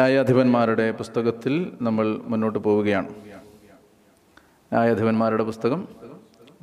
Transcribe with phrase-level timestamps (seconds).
[0.00, 1.54] ന്യായാധിപന്മാരുടെ പുസ്തകത്തിൽ
[1.86, 3.08] നമ്മൾ മുന്നോട്ട് പോവുകയാണ്.
[4.72, 5.80] ന്യായാധിപന്മാരുടെ പുസ്തകം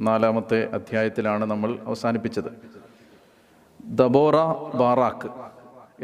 [0.01, 2.49] നാലാമത്തെ അധ്യായത്തിലാണ് നമ്മൾ അവസാനിപ്പിച്ചത്.
[3.99, 4.37] ദബോറ
[4.81, 5.29] ബാറാക്ക്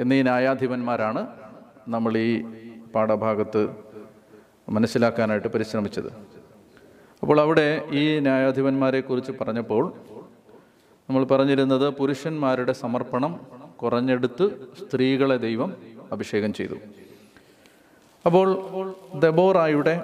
[0.01, 1.27] എന്നീ ന്യായാധിപന്മാരാണ്
[1.87, 2.29] നമ്മൾ ഈ
[2.95, 3.61] പാഠഭാഗത്ത്
[4.69, 6.09] മനസ്സിലാക്കാനായിട്ട് പരിശ്രമിച്ചത്.
[7.21, 9.83] അപ്പോൾ അവിടെ ഈ ന്യായാധിപന്മാരെ കുറിച്ച് പറഞ്ഞപ്പോൾ
[11.09, 13.35] നമ്മൾ പറഞ്ഞിരുന്നത് പുരുഷന്മാരുടെ സമർപ്പണം
[13.83, 14.47] കുറഞ്ഞെടുത്ത്
[14.83, 15.73] സ്ത്രീകളെ ദൈവം
[16.11, 16.75] അഭിഷേകം ചെയ്തു.
[18.25, 18.47] അപ്പോൾ
[19.15, 19.95] ദബോറായുടെ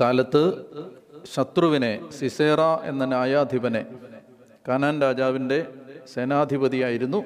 [0.00, 0.42] കാലത്ത്
[1.34, 2.60] ശത്രുവിനെ സിസേറ
[2.90, 3.86] എന്ന ന്യായാധിപനെ
[4.68, 5.58] കനാൻ രാജാവിന്റെ
[6.14, 7.24] സേനാധിപതിയായിരുന്നു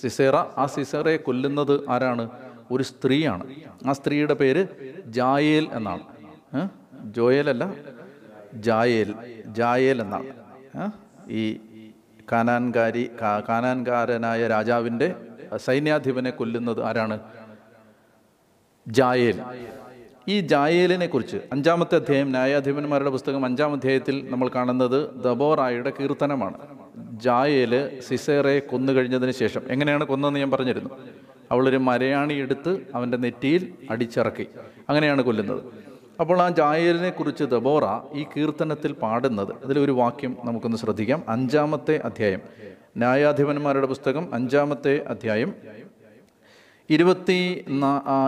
[0.00, 0.36] സിസേറ.
[0.36, 2.24] ആ സിസേറയെ കൊല്ലുന്നത് ആരാണ്?
[2.70, 3.44] ഒരു സ്ത്രീയാണ്.
[3.86, 4.62] ആ സ്ത്രീയുടെ പേര്
[5.18, 6.04] ജായേൽ എന്നാണ്.
[7.04, 7.64] ജോയേലല്ല ജോയേൽ അല്ല
[8.66, 9.10] ജായേൽ
[9.58, 10.30] ജായേൽ എന്നാണ്.
[11.30, 11.44] ഈ
[12.32, 13.10] കാനാൻകാരി
[13.48, 15.08] കാനാൻകാരനായ രാജാവിന്റെ
[15.66, 17.16] സൈന്യാധിപനെ കൊല്ലുന്നത് ആരാണ്?
[18.88, 19.40] ജായേൽ.
[20.28, 26.54] ഈ ജായേലിനെ കുറിച്ച് അഞ്ചാമത്തെ അധ്യായം ന്യായാധിപന്മാരുടെ പുസ്തകം അഞ്ചാം അധ്യായത്തിൽ നമ്മൾ കാണുന്നത് ദബോറായുടെ കീർത്തനമാണ്.
[27.12, 29.60] ജായേൽ സിസേറെ കൊന്നു കഴിഞ്ഞതിന് ശേഷം.
[29.68, 30.90] എങ്ങനെയാണ് കൊന്നതെന്ന് ഞാൻ പറഞ്ഞിരുന്നു.
[31.50, 34.46] അവളൊരു മരയാണി എടുത്ത് അവന്റെ നെറ്റിയിൽ അടിച്ചിറക്കി.
[34.88, 35.64] അങ്ങനെയാണ് കൊല്ലുന്നത്.
[36.20, 39.52] അപ്പോൾ ആ ജായേലിനെ കുറിച്ച് ദബോറ ഈ കീർത്തനത്തിൽ പാടുന്നത്.
[39.64, 41.22] അതിലൊരു വാക്യം നമുക്കൊന്ന് ശ്രദ്ധിക്കാം.
[41.28, 42.40] അഞ്ചാമത്തെ അധ്യായം.
[42.96, 45.54] ന്യായാധിപന്മാരുടെ പുസ്തകം അഞ്ചാമത്തെ അധ്യായം.
[46.90, 47.64] ഇരുപത്തി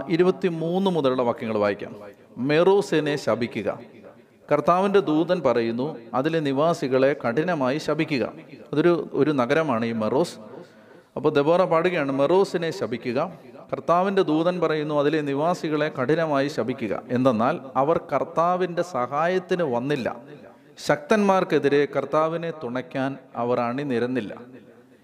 [0.09, 1.97] ഇരുപത്തി മൂന്ന് മുതലുള്ള വാക്യങ്ങൾ വായിക്കാം.
[2.39, 3.81] മെറൂസിനെ ശപിക്കുക.
[4.53, 8.33] കർത്താവിന്റെ ദൂതൻ പറയുന്നു അതിലെ നിവാസികളെ കഠിനമായി ശപിക്കുക.
[8.73, 10.39] അതൊരു ഒരു നഗരമാണ് ഈ മെറോസ്.
[11.17, 13.33] അപ്പോൾ ദബോറ പാടുകയാണ് മെറോസിനെ ശപിക്കുക.
[13.73, 17.03] കർത്താവിന്റെ ദൂതൻ പറയുന്നു അതിലെ നിവാസികളെ കഠിനമായി ശപിക്കുക.
[17.09, 20.17] എന്തെന്നാൽ അവർ കർത്താവിന്റെ സഹായത്തിന് വന്നില്ല.
[20.87, 24.41] ശക്തന്മാർക്കെതിരെ കർത്താവിനെ തുണയ്ക്കാൻ അവർ അണിനിരന്നില്ല.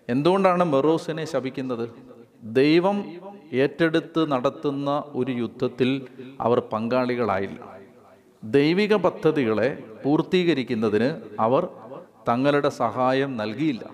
[0.08, 1.88] എന്തുകൊണ്ടാണ് മെറോസിനെ ശപിക്കുന്നത്?
[2.42, 3.04] ദൈവം
[3.52, 6.06] ഏറ്റെടുത്ത് നടത്തുന്ന ഒരു യുദ്ധത്തിൽ
[6.40, 7.78] അവർ പങ്കാളികളായില്ല.
[8.44, 11.68] ദൈവിക പദ്ധതികളെ പൂർത്തീകരിക്കുന്നതിന് അവർ
[12.28, 13.90] തങ്ങളുടെ സഹായം നൽകിയില്ല.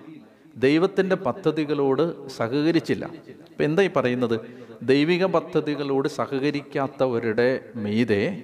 [0.55, 3.05] ദൈവത്തിന്റെ പദ്ധതികളോട് സഹകരിച്ചില്ല.
[3.27, 4.39] ഇപ്പം എന്താ ഈ പറയുന്നത്?
[4.83, 8.43] ദൈവിക പദ്ധതികളോട് സഹകരിക്കാത്തവരുടെ മീതെ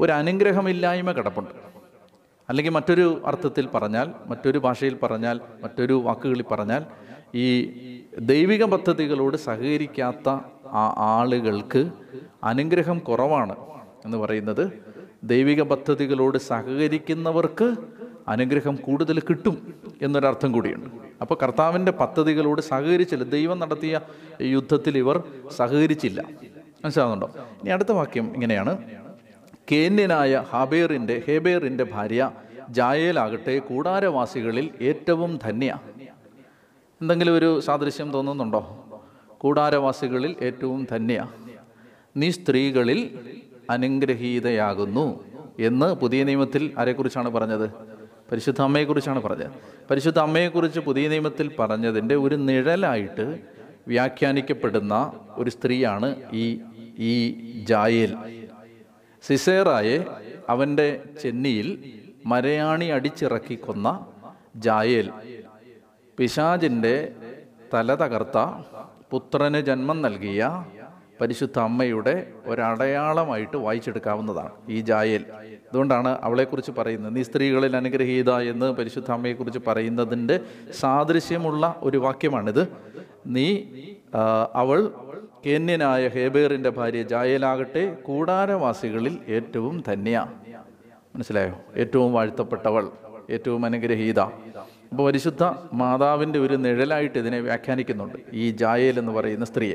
[0.00, 1.50] ഒരു അനുഗ്രഹമില്ലായ്മ കിടപ്പുണ്ട്.
[2.48, 6.84] അല്ലെങ്കിൽ മറ്റൊരു അർത്ഥത്തിൽ പറഞ്ഞാൽ മറ്റൊരു ഭാഷയിൽ പറഞ്ഞാൽ മറ്റൊരു വാക്കുകളിൽ പറഞ്ഞാൽ
[7.34, 7.46] ഈ
[8.18, 10.28] ദൈവിക പദ്ധതികളോട് സഹകരിക്കാത്ത
[10.66, 11.90] ആ ആളുകൾക്ക്
[12.44, 13.56] അനുഗ്രഹം കുറവാണ്
[14.04, 14.70] എന്ന് പറയുന്നത്.
[15.24, 17.76] ദൈവിക പദ്ധതികളോട് സഹകരിക്കുന്നവർക്ക്
[18.28, 20.86] അനുഗ്രഹം കൂടുതൽ കിട്ടും എന്നൊരർത്ഥം കൂടിയുണ്ട്.
[21.20, 23.24] അപ്പോൾ കർത്താവിന്റെ പദ്ധതികളോട് സഹകരിച്ചില്ല.
[23.24, 24.00] ദൈവം നടത്തിയ
[24.40, 25.22] യുദ്ധത്തിൽ ഇവർ
[25.56, 26.22] സഹകരിച്ചില്ല.
[26.84, 27.28] മനസ്സിലാകുന്നുണ്ടോ
[27.62, 28.78] ഇനി അടുത്ത വാക്യം ഇങ്ങനെയാണ്.
[29.72, 32.30] കേന്യനായ ഹബേറിന്റെ ഹേബേറിന്റെ ഭാര്യ
[32.70, 35.78] ജായേലാകട്ടെ കൂടാരവാസികളിൽ ഏറ്റവും ധന്യ.
[37.04, 38.60] എന്തെങ്കിലും ഒരു സാദൃശ്യം തോന്നുന്നുണ്ടോ?
[39.38, 41.28] കൂടാരവാസികളിൽ ഏറ്റവും ധന്യയാ
[42.16, 43.00] നീ സ്ത്രീകളിൽ
[43.70, 45.24] അനുഗ്രഹീതയാകുന്നു
[45.60, 47.66] എന്ന് പുതിയ നിയമത്തിൽ ആരെക്കുറിച്ചാണ് പറഞ്ഞത്?
[48.32, 49.50] പരിശുദ്ധ അമ്മയെക്കുറിച്ചാണ് പറഞ്ഞത്.
[49.90, 53.26] പരിശുദ്ധ അമ്മയെക്കുറിച്ച് പുതിയ നിയമത്തിൽ പറഞ്ഞതിന്റെ ഒരു നിഴലായിട്ട്
[53.88, 56.46] വ്യാഖ്യാനിക്കപ്പെടുന്ന ഒരു സ്ത്രീയാണ് ഈ
[56.98, 57.14] ഈ
[57.68, 58.16] ജായേൽ.
[59.22, 59.98] സിസേറായെ
[60.48, 61.68] അവന്റെ ചെന്നിയിൽ
[62.26, 64.06] മരയാണി അടിച്ചിറക്കി കൊന്ന
[64.56, 65.10] ജായേൽ.
[66.18, 67.12] പിശാജിന്റെ
[67.74, 68.38] തല തകർത്ത
[69.10, 70.64] പുത്രന് ജന്മം നൽകിയ
[71.20, 72.14] പരിശുദ്ധ അമ്മയുടെ
[72.46, 75.24] ഒരടയാളമായിട്ട് വായിച്ചെടുക്കാവുന്നതാണ് ഈ ജായേൽ.
[75.70, 80.40] അതുകൊണ്ടാണ് അവളെക്കുറിച്ച് പറയുന്നത് നീ സ്ത്രീകളിൽ അനുഗ്രഹീത എന്ന് പരിശുദ്ധ അമ്മയെക്കുറിച്ച് പറയുന്നതിന്റെ
[80.72, 82.68] സാദൃശ്യമുള്ള ഒരു വാക്യമാണിത്.
[83.26, 83.48] നീ
[84.54, 84.90] അവൾ
[85.46, 90.26] കേന്യനായ ഹേബേറിന്റെ ഭാര്യ ജായേലാകട്ടെ കൂടാരവാസികളിൽ ഏറ്റവും ധന്യ.
[91.14, 91.56] മനസ്സിലായോ?
[91.76, 92.88] ഏറ്റവും വാഴ്ത്തപ്പെട്ടവൾ
[93.30, 94.20] ഏറ്റവും അനുഗ്രഹീത.
[94.94, 98.18] അപ്പോൾ പരിശുദ്ധ മാതാവിന്റെ ഒരു നിഴലായിട്ട് ഇതിനെ വ്യാഖ്യാനിക്കുന്നുണ്ട്.
[98.32, 99.74] ഈ ജായേൽ എന്ന് പറയുന്ന സ്ത്രീയെ.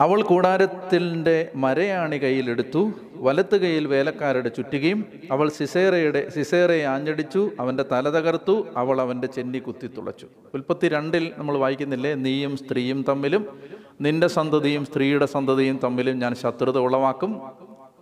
[0.00, 8.66] അവൾ കൂടാരത്തിന്റെ മരയാണി കയ്യിലെടുത്തു വലത്ത് കൈയിൽ വേലക്കാരുടെ ചുറ്റുകയും അവൾ സിസേറയുടെ സിസേറയെ ആഞ്ഞടിച്ചു അവന്റെ തല തകർത്തു
[8.76, 10.26] അവൾ അവന്റെ ചെന്നി കുത്തി തുളച്ചു.
[10.54, 12.14] ഉൽപ്പത്തി രണ്ടിൽ നമ്മൾ വായിക്കുന്നില്ലേ?
[12.14, 13.60] നീയും സ്ത്രീയും തമ്മിലും
[14.00, 17.42] നിന്റെ സന്തതിയും സ്ത്രീയുടെ സന്തതിയും തമ്മിലും ഞാൻ ശത്രുത ഉളവാക്കും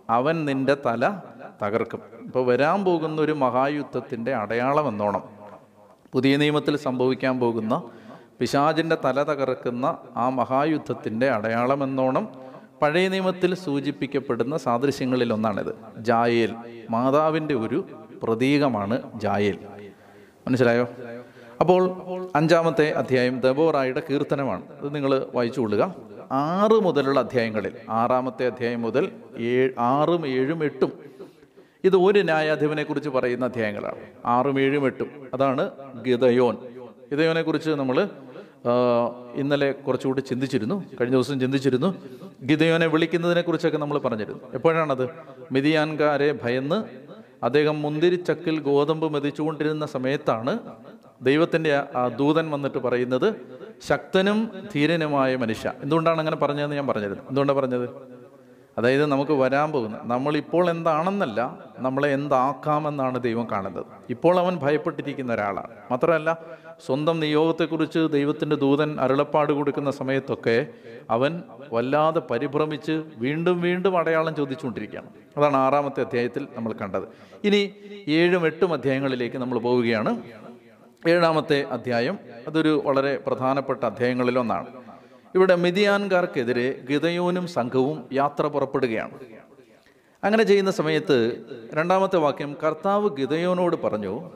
[0.09, 1.19] അവൻ നിന്റെ തല
[1.63, 1.99] തകർക്കും.
[2.25, 5.40] ഇപ്പോൾ വരാൻ പോകുന്ന ഒരു മഹായുദ്ധത്തിന്റെ അടയാളം എന്നോണം.
[6.11, 7.83] പുതിയ നിയമത്തിൽ സംഭവിക്കാൻ പോകുന്ന
[8.39, 12.27] പിശാചിന്റെ തല തകർക്കുന്ന ആ മഹായുദ്ധത്തിന്റെ അടയാളമെന്നോണം
[12.81, 15.75] പഴയ നിയമത്തിൽ സൂചിപ്പിക്കപ്പെടുന്ന സാദൃശ്യങ്ങളിൽ ഒന്നാണിത്.
[15.97, 16.55] ജായേൽ
[16.89, 17.85] മാതാവിന്റെ ഒരു
[18.23, 19.57] പ്രതീകമാണ് ജായേൽ.
[20.47, 20.87] മനസ്സിലായോ?
[21.61, 21.95] അപ്പോൾ
[22.35, 24.63] അഞ്ചാമത്തെ അധ്യായം ദബോറായുടെ കീർത്തനമാണ്.
[24.81, 25.95] ഇത് നിങ്ങൾ വായിച്ചുകൊള്ളുക
[26.31, 30.91] ആറ് മുതലുള്ള അധ്യായങ്ങളിൽ ആറാമത്തെ അധ്യായം മുതൽ ഏഴ് ആറും ഏഴും എട്ടും
[31.83, 33.95] ഇത് ഒരു ന്യായാധിപനെ കുറിച്ച് പറയുന്ന അധ്യായങ്ങളാണ്.
[34.25, 35.09] ആറും ഏഴും എട്ടും.
[35.33, 35.69] അതാണ്
[36.05, 36.57] ഗിതയോൻ
[37.11, 38.07] ഗിതയോനെ കുറിച്ച് നമ്മൾ
[39.35, 40.83] ഇന്നലെ കുറച്ചുകൂടി ചിന്തിച്ചിരുന്നു.
[41.01, 41.95] കഴിഞ്ഞ ദിവസം ചിന്തിച്ചിരുന്നു.
[42.45, 44.39] ഗിതയോനെ വിളിക്കുന്നതിനെ കുറിച്ചൊക്കെ നമ്മൾ പറഞ്ഞിരുന്നു.
[44.53, 45.09] എപ്പോഴാണത്?
[45.51, 46.83] മിതിയാൻകാരെ ഭയന്ന്
[47.45, 50.59] അദ്ദേഹം മുന്തിരിച്ചക്കിൽ ഗോതമ്പ് മെതിച്ചുകൊണ്ടിരുന്ന സമയത്താണ്
[51.21, 51.83] ദൈവത്തിന്റെ
[52.15, 53.33] ദൂതൻ വന്നിട്ട് പറയുന്നത്
[53.87, 55.73] ശക്തനും ധീരനുമായ മനുഷ്യ.
[55.83, 57.23] എന്തുകൊണ്ടാണ് അങ്ങനെ പറഞ്ഞതെന്ന് ഞാൻ പറഞ്ഞിരുന്നു.
[57.29, 57.89] എന്തുകൊണ്ടാണ് പറഞ്ഞത്?
[58.81, 63.85] അതായത് നമുക്ക് വരാൻ പോകുന്ന നമ്മളിപ്പോൾ എന്താണെന്നല്ല നമ്മളെ എന്താക്കാമെന്നാണ് ദൈവം കാണുന്നത്.
[64.09, 65.67] ഇപ്പോൾ അവൻ ഭയപ്പെട്ടിരിക്കുന്ന ഒരാളാണ്.
[65.91, 66.37] മാത്രമല്ല
[66.85, 70.67] സ്വന്തം നിയോഗത്തെക്കുറിച്ച് ദൈവത്തിന്റെ ദൂതൻ അരുളപ്പാട് കൊടുക്കുന്ന സമയത്തൊക്കെ
[71.09, 71.43] അവൻ
[71.73, 75.09] വല്ലാതെ പരിഭ്രമിച്ച് വീണ്ടും വീണ്ടും അടയാളം ചോദിച്ചുകൊണ്ടിരിക്കുകയാണ്.
[75.37, 77.03] അതാണ് ആറാമത്തെ അധ്യായത്തിൽ നമ്മൾ കണ്ടത്.
[77.43, 77.71] ഇനി
[78.07, 80.21] ഏഴും എട്ടും അധ്യായങ്ങളിലേക്ക് നമ്മൾ പോവുകയാണ്.
[81.07, 84.67] ഏഴാമത്തെ അധ്യായം അതൊരു വളരെ പ്രധാനപ്പെട്ട അധ്യായങ്ങളിലൊന്നാണ്.
[85.35, 89.11] ഇവിടെ മിതിയാൻകാർക്കെതിരെ ഗിതയോനും സംഘവും യാത്ര പുറപ്പെടുകയാണ്.
[90.23, 91.17] അങ്ങനെ ചെയ്യുന്ന സമയത്ത്
[91.73, 94.31] രണ്ടാമത്തെ വാക്യം കർത്താവ് ഗിതയോനോട് പറഞ്ഞു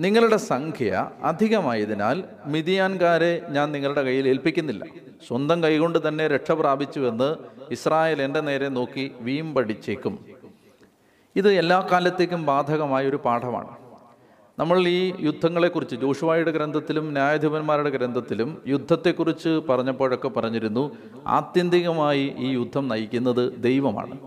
[0.00, 4.84] നിങ്ങളുടെ സംഖ്യ അധികമായതിനാൽ മിതിയാൻകാരെ ഞാൻ നിങ്ങളുടെ കയ്യിൽ ഏൽപ്പിക്കുന്നില്ല.
[5.26, 7.36] സ്വന്തം കൈകൊണ്ട് തന്നെ രക്ഷ പ്രാപിച്ചുവെന്ന്
[7.70, 10.24] ഇസ്രായേൽ എന്റെ നേരെ നോക്കി വീമ്പടിച്ചേക്കും.
[11.36, 13.79] ഇത് എല്ലാ കാലത്തേക്കും ബാധകമായ ഒരു പാഠമാണ്.
[14.60, 20.96] നമ്മൾ ഈ യുദ്ധങ്ങളെക്കുറിച്ച് ജോഷുവായുടെ ഗ്രന്ഥത്തിലും ന്യായാധിപന്മാരുടെ ഗ്രന്ഥത്തിലും യുദ്ധത്തെക്കുറിച്ച് പറഞ്ഞപ്പോഴൊക്കെ പറഞ്ഞിരുന്നു
[21.26, 24.18] ആത്യന്തികമായി ഈ യുദ്ധം നയിക്കുന്നത് ദൈവമാണ്.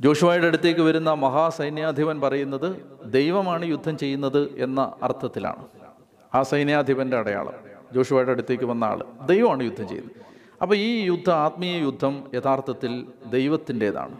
[0.00, 2.68] ജോഷുവായുടെ അടുത്തേക്ക് വരുന്ന മഹാസൈന്യാധിപൻ പറയുന്നത്
[3.04, 5.64] ദൈവമാണ് യുദ്ധം ചെയ്യുന്നത് എന്ന അർത്ഥത്തിലാണ്.
[6.34, 7.54] ആ സൈന്യാധിപന്റെ അടയാളം
[7.94, 10.16] ജോഷുവായുടെ അടുത്തേക്ക് വന്ന ആൾ ദൈവമാണ് യുദ്ധം ചെയ്യുന്നത്.
[10.62, 14.16] അപ്പോൾ ഈ യുദ്ധ ആത്മീയ യുദ്ധം യഥാർത്ഥത്തിൽ ദൈവത്തിന്റെതാണ്.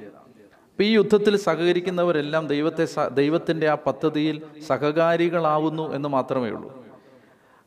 [0.80, 6.86] അപ്പോൾ ഈ യുദ്ധത്തിൽ സഹകരിക്കുന്നവരെല്ലാം ദൈവത്തെ ദൈവത്തിന്റെ ആ പദ്ധതിയിൽ സഹകാരികളാവുന്നു എന്ന് മാത്രമേ ഉള്ളൂ.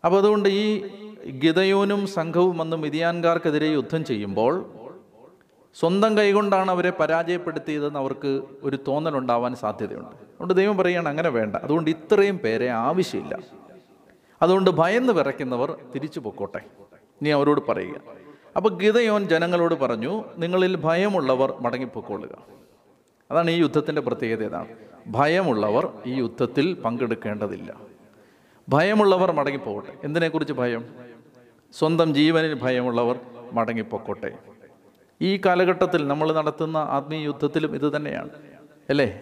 [0.06, 0.88] അപ്പോൾ അതുകൊണ്ട് ഈ
[1.30, 4.74] ഗിതയോനും സംഘവും വന്ന് മിതിയാൻകാർക്കെതിരെ യുദ്ധം ചെയ്യുമ്പോൾ
[5.80, 10.16] സ്വന്തം കൈകൊണ്ടാണ് അവരെ പരാജയപ്പെടുത്തിയതെന്ന് അവർക്ക് ഒരു തോന്നലുണ്ടാവാൻ സാധ്യതയുണ്ട്.
[10.16, 11.56] അതുകൊണ്ട് ദൈവം പറയുകയാണ് അങ്ങനെ വേണ്ട.
[11.56, 13.40] അതുകൊണ്ട് ഇത്രയും പേരെ ആവശ്യമില്ല.
[14.42, 16.62] അതുകൊണ്ട് ഭയന്ന് വിറയ്ക്കുന്നവർ തിരിച്ചു പൊക്കോട്ടെ.
[17.24, 17.96] നീ അവരോട് പറയുക.
[18.56, 22.64] അപ്പോൾ ഗിതയോൻ ജനങ്ങളോട് പറഞ്ഞു നിങ്ങളിൽ ഭയമുള്ളവർ മടങ്ങിപ്പൊക്കോളുക.
[23.34, 24.68] അതാണ് ഈ യുദ്ധത്തിന്റെ പ്രത്യേകത ഇതാണ്.
[25.08, 27.76] ഭയമുള്ളവർ ഈ യുദ്ധത്തിൽ പങ്കെടുക്കേണ്ടതില്ല.
[28.70, 29.94] ഭയമുള്ളവർ മടങ്ങിപ്പോകട്ടെ.
[30.04, 30.86] എന്തിനെക്കുറിച്ച് ഭയം?
[31.74, 33.20] സ്വന്തം ജീവനിൽ ഭയമുള്ളവർ
[33.54, 34.32] മടങ്ങിപ്പോക്കോട്ടെ.
[35.22, 38.30] ഈ കാലഘട്ടത്തിൽ നമ്മൾ നടത്തുന്ന ആത്മീയ യുദ്ധത്തിലും ഇത് തന്നെയാണ്.
[38.90, 39.22] അല്ലേ?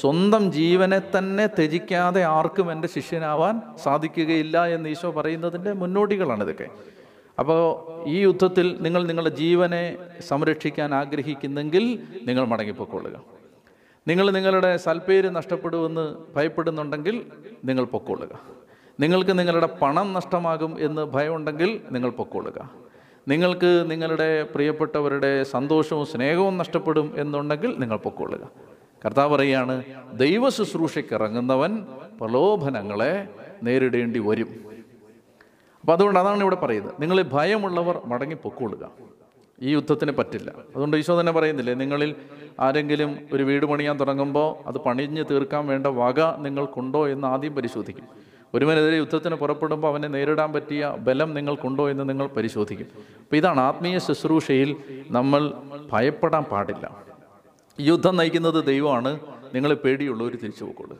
[0.00, 6.68] സ്വന്തം ജീവനെ തന്നെ ത്യജിക്കാതെ ആർക്കും എന്റെ ശിഷ്യനാവാൻ സാധിക്കുകയില്ല എന്ന് ഈശോ പറയുന്നതിന്റെ മുന്നോടികളാണ് ഇതൊക്കെ.
[7.38, 9.96] അപ്പോൾ ഈ യുദ്ധത്തിൽ നിങ്ങൾ നിങ്ങളുടെ ജീവനെ
[10.28, 13.36] സംരക്ഷിക്കാൻ ആഗ്രഹിക്കുന്നെങ്കിൽ നിങ്ങൾ മടങ്ങിപ്പോക്കൊള്ളുക.
[14.08, 17.26] നിങ്ങൾ നിങ്ങളുടെ സൽപ്പേര് നഷ്ടപ്പെടുമെന്ന് ഭയപ്പെടുന്നുണ്ടെങ്കിൽ
[17.64, 18.28] നിങ്ങൾ പൊക്കോളുക.
[19.00, 22.70] നിങ്ങൾക്ക് നിങ്ങളുടെ പണം നഷ്ടമാകും എന്ന് ഭയമുണ്ടെങ്കിൽ നിങ്ങൾ പൊക്കോളുക.
[23.28, 28.50] നിങ്ങൾക്ക് നിങ്ങളുടെ പ്രിയപ്പെട്ടവരുടെ സന്തോഷവും സ്നേഹവും നഷ്ടപ്പെടും എന്നുണ്ടെങ്കിൽ നിങ്ങൾ പൊക്കോളുക.
[29.06, 31.86] കർത്താവ് പറയുകയാണ് ദൈവ ശുശ്രൂഷയ്ക്ക് ഇറങ്ങുന്നവൻ
[32.20, 33.28] പ്രലോഭനങ്ങളെ
[33.62, 34.48] നേരിടേണ്ടി വരും.
[35.80, 36.94] അപ്പം അതുകൊണ്ട് അതാണ് ഇവിടെ പറയുന്നത്.
[37.00, 38.90] നിങ്ങളെ ഭയമുള്ളവർ മടങ്ങി പൊക്കോളുക
[39.62, 40.50] ഈ യുദ്ധത്തിന് പറ്റില്ല.
[40.50, 42.14] അതുകൊണ്ട് ഈശോ തന്നെ പറയുന്നില്ലേ നിങ്ങളിൽ
[42.60, 48.06] ആരെങ്കിലും ഒരു വീട് പണിയാൻ തുടങ്ങുമ്പോൾ അത് പണിഞ്ഞ് തീർക്കാൻ വേണ്ട വക നിങ്ങൾക്കുണ്ടോ എന്ന് ആദ്യം പരിശോധിക്കും.
[48.54, 52.86] ഒരുവനെതിരെ യുദ്ധത്തിന് പുറപ്പെടുമ്പോൾ അവനെ നേരിടാൻ പറ്റിയ ബലം നിങ്ങൾക്കുണ്ടോ എന്ന് നിങ്ങൾ പരിശോധിക്കും.
[53.22, 54.76] അപ്പോൾ ഇതാണ് ആത്മീയ ശുശ്രൂഷയിൽ
[55.10, 55.52] നമ്മൾ
[55.92, 57.06] ഭയപ്പെടാൻ പാടില്ല.
[57.80, 59.20] യുദ്ധം നയിക്കുന്നത് ദൈവമാണ്
[59.54, 60.98] നിങ്ങളെ പേടിയുള്ളവർ തിരിച്ചു പോയിക്കൊള്ളുക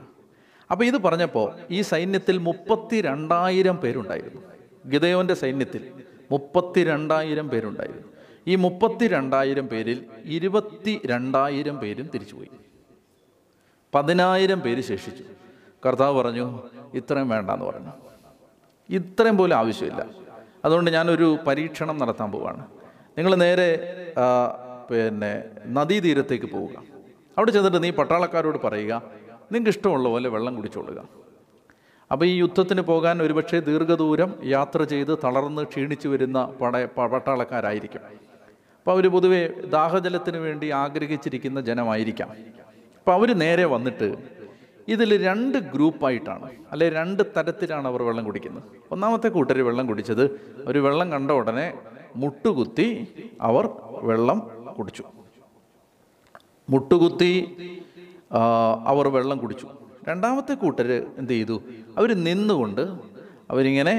[0.71, 4.43] അപ്പോൾ ഇത് പറഞ്ഞപ്പോൾ ഈ സൈന്യത്തിൽ മുപ്പത്തി രണ്ടായിരം പേരുണ്ടായിരുന്നു.
[4.91, 5.91] ഗിതയോന്റെ സൈന്യത്തിൽ
[6.31, 8.16] മുപ്പത്തി രണ്ടായിരം പേരുണ്ടായിരുന്നു.
[8.49, 12.51] ഈ മുപ്പത്തി രണ്ടായിരം പേരിൽ ഇരുപത്തി രണ്ടായിരം പേരും തിരിച്ചുപോയി.
[13.95, 15.25] പതിനായിരം പേര് ശേഷിച്ചു.
[15.87, 16.63] കർത്താവ് പറഞ്ഞു
[16.95, 17.93] ഇത്രയും വേണ്ടെന്ന് പറഞ്ഞു.
[18.91, 20.07] ഇത്രയും പോലും ആവശ്യമില്ല.
[20.65, 22.67] അതുകൊണ്ട് ഞാനൊരു പരീക്ഷണം നടത്താൻ പോവാണ്.
[23.19, 23.69] നിങ്ങൾ നേരെ
[24.91, 26.83] പിന്നെ നദീതീരത്തേക്ക് പോവുക.
[27.39, 29.03] അവിടെ ചെന്നിട്ട് നീ പട്ടാളക്കാരോട് പറയുക
[29.53, 31.09] നിങ്ങൾക്ക് ഇഷ്ടമുള്ള പോലെ വെള്ളം കുടിച്ചോളുക.
[32.13, 38.01] അപ്പോൾ ഈ യുദ്ധത്തിന് പോകാൻ ഒരുപക്ഷെ ദീർഘദൂരം യാത്ര ചെയ്ത് തളർന്ന് ക്ഷീണിച്ചു വരുന്ന പട പട്ടാളക്കാരായിരിക്കും.
[38.87, 39.41] അപ്പോൾ അവർ പൊതുവെ
[39.73, 42.29] ദാഹജലത്തിന് വേണ്ടി ആഗ്രഹിച്ചിരിക്കുന്ന ജനമായിരിക്കാം.
[42.99, 44.09] അപ്പോൾ അവർ നേരെ വന്നിട്ട്
[44.95, 48.67] ഇതിൽ രണ്ട് ഗ്രൂപ്പായിട്ടാണ് അല്ലെ രണ്ട് തരത്തിലാണ് അവർ വെള്ളം കുടിക്കുന്നത്.
[48.95, 50.23] ഒന്നാമത്തെ കൂട്ടർ വെള്ളം കുടിച്ചത്
[50.71, 51.67] ഒരു വെള്ളം കണ്ട ഉടനെ
[52.23, 52.87] മുട്ടുകുത്തി
[53.49, 53.67] അവർ
[54.11, 54.39] വെള്ളം
[54.77, 55.05] കുടിച്ചു.
[56.75, 57.33] മുട്ടുകുത്തി
[58.93, 59.69] അവർ വെള്ളം കുടിച്ചു.
[60.11, 60.91] രണ്ടാമത്തെ കൂട്ടർ
[61.23, 61.57] എന്ത് ചെയ്തു?
[61.99, 62.85] അവർ നിന്നുകൊണ്ട്
[63.55, 63.97] അവരിങ്ങനെ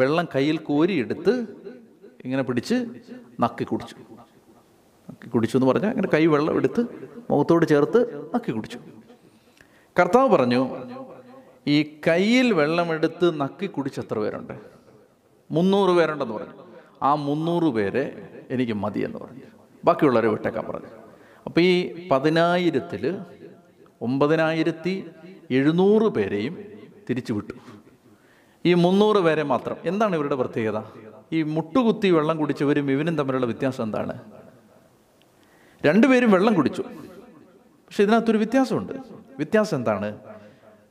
[0.00, 1.34] വെള്ളം കയ്യിൽ കോരിയെടുത്ത്
[2.24, 2.78] ഇങ്ങനെ പിടിച്ച്
[3.44, 3.96] നക്കി കുടിച്ചു.
[5.10, 6.86] നക്കി കുടിച്ചു എന്ന് പറഞ്ഞാൽ അങ്ങനെ കൈ വെള്ളം എടുത്ത്
[7.30, 8.78] മുഖത്തോട് ചേർത്ത് നക്കി കുടിച്ചു.
[10.00, 10.76] കർത്താവ് പറഞ്ഞു
[11.66, 14.52] ഈ കയ്യിൽ വെള്ളമെടുത്ത് നക്കി കുടിച്ച് എത്ര പേരുണ്ട്?
[15.50, 16.54] മുന്നൂറ് പേരുണ്ടെന്ന് പറഞ്ഞു.
[17.02, 19.40] ആ മുന്നൂറ് പേരെ എനിക്ക് മതി എന്ന് പറഞ്ഞു.
[19.84, 20.86] ബാക്കിയുള്ളവരെ വിട്ടേക്കാൻ പറഞ്ഞു.
[21.46, 23.18] അപ്പോൾ ഈ പതിനായിരത്തിൽ
[24.02, 25.10] ഒമ്പതിനായിരത്തി
[25.50, 26.58] എഴുന്നൂറ് പേരെയും
[27.10, 27.52] തിരിച്ചു വിട്ടു.
[28.66, 29.76] ഈ മുന്നൂറ് പേരെ മാത്രം.
[29.84, 30.82] എന്താണ് ഇവരുടെ പ്രത്യേകത?
[31.32, 34.20] ഈ മുട്ടുകുത്തി വെള്ളം കുടിച്ചവരും ഇവനും തമ്മിലുള്ള വ്യത്യാസം എന്താണ്?
[35.86, 36.82] രണ്ടുപേരും വെള്ളം കുടിച്ചു.
[37.86, 38.92] പക്ഷെ ഇതിനകത്തൊരു വ്യത്യാസമുണ്ട്.
[39.36, 40.18] വ്യത്യാസം എന്താണ്?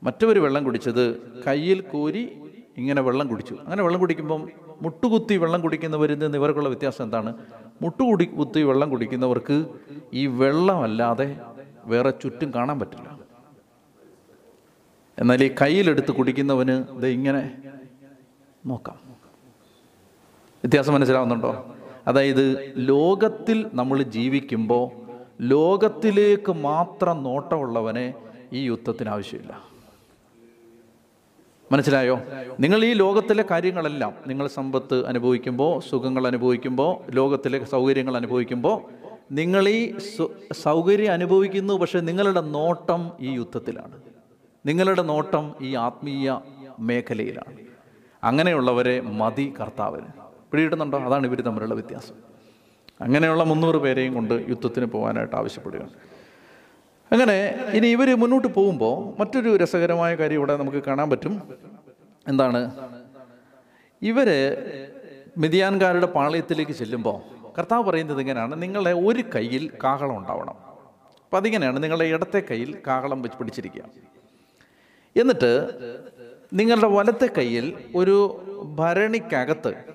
[0.02, 2.42] മറ്റവർ വെള്ളം കുടിച്ചത് കയ്യിൽ കോരി
[2.76, 3.54] ഇങ്ങനെ വെള്ളം കുടിച്ചു.
[3.54, 4.48] അങ്ങനെ വെള്ളം കുടിക്കുമ്പം
[4.82, 7.34] മുട്ടുകുത്തി വെള്ളം കുടിക്കുന്നവരിൽ നിന്ന് ഇവർക്കുള്ള വ്യത്യാസം എന്താണ്?
[7.82, 9.66] മുട്ടുകുടി കുത്തി വെള്ളം കുടിക്കുന്നവർക്ക്
[10.12, 11.40] ഈ വെള്ളമല്ലാതെ
[11.84, 13.18] വേറെ ചുറ്റും കാണാൻ പറ്റില്ല.
[15.18, 17.58] എന്നാൽ ഈ കയ്യിലെടുത്ത് കുടിക്കുന്നവന് ഇത് ഇങ്ങനെ
[18.66, 18.96] നോക്കാം.
[20.64, 21.74] വ്യത്യാസം മനസ്സിലാവുന്നുണ്ടോ?
[22.06, 24.90] അതായത് ലോകത്തിൽ നമ്മൾ ജീവിക്കുമ്പോൾ
[25.40, 28.14] ലോകത്തിലേക്ക് മാത്രം നോട്ടമുള്ളവനെ
[28.52, 29.74] ഈ യുദ്ധത്തിന് ആവശ്യമില്ല.
[31.72, 32.20] മനസ്സിലായോ?
[32.60, 38.82] നിങ്ങൾ ഈ ലോകത്തിലെ കാര്യങ്ങളെല്ലാം നിങ്ങൾ സമ്പത്ത് അനുഭവിക്കുമ്പോൾ സുഖങ്ങൾ അനുഭവിക്കുമ്പോൾ ലോകത്തിലെ സൗകര്യങ്ങൾ അനുഭവിക്കുമ്പോൾ
[39.32, 39.94] നിങ്ങൾ ഈ
[40.52, 43.96] സൗകര്യം അനുഭവിക്കുന്നു പക്ഷെ നിങ്ങളുടെ നോട്ടം ഈ യുദ്ധത്തിലാണ്.
[44.66, 46.40] നിങ്ങളുടെ നോട്ടം ഈ ആത്മീയ
[46.78, 47.56] മേഖലയിലാണ്.
[48.24, 50.23] അങ്ങനെയുള്ളവരെ മതി കർത്താവിന്.
[50.54, 50.98] പിടികിട്ടുന്നുണ്ടോ?
[50.98, 52.16] അതാണ് ഇവർ തമ്മിലുള്ള വ്യത്യാസം.
[53.00, 55.90] അങ്ങനെയുള്ള മുന്നൂറ് പേരെയും കൊണ്ട് യുദ്ധത്തിന് പോകാനായിട്ട് ആവശ്യപ്പെടുകയാണ്.
[57.12, 57.36] അങ്ങനെ
[57.72, 61.34] ഇനി ഇവർ മുന്നോട്ട് പോകുമ്പോൾ മറ്റൊരു രസകരമായ കാര്യം ഇവിടെ നമുക്ക് കാണാൻ പറ്റും.
[62.28, 62.60] എന്താണ്?
[64.02, 64.28] ഇവർ
[65.38, 67.18] മിതിയാൻകാരുടെ പാളയത്തിലേക്ക് ചെല്ലുമ്പോൾ
[67.58, 70.56] കർത്താവ് പറയുന്നത് ഇങ്ങനെയാണ് നിങ്ങളുടെ ഒരു കയ്യിൽ കാഹളം ഉണ്ടാവണം.
[71.24, 73.82] അപ്പം അതിങ്ങനെയാണ് നിങ്ങളുടെ ഇടത്തെ കയ്യിൽ കാഹളം വെച്ച് പിടിച്ചിരിക്കുക.
[75.16, 75.52] എന്നിട്ട്
[76.52, 78.16] നിങ്ങളുടെ വലത്തെ കയ്യിൽ ഒരു
[78.78, 79.93] ഭരണിക്കകത്ത്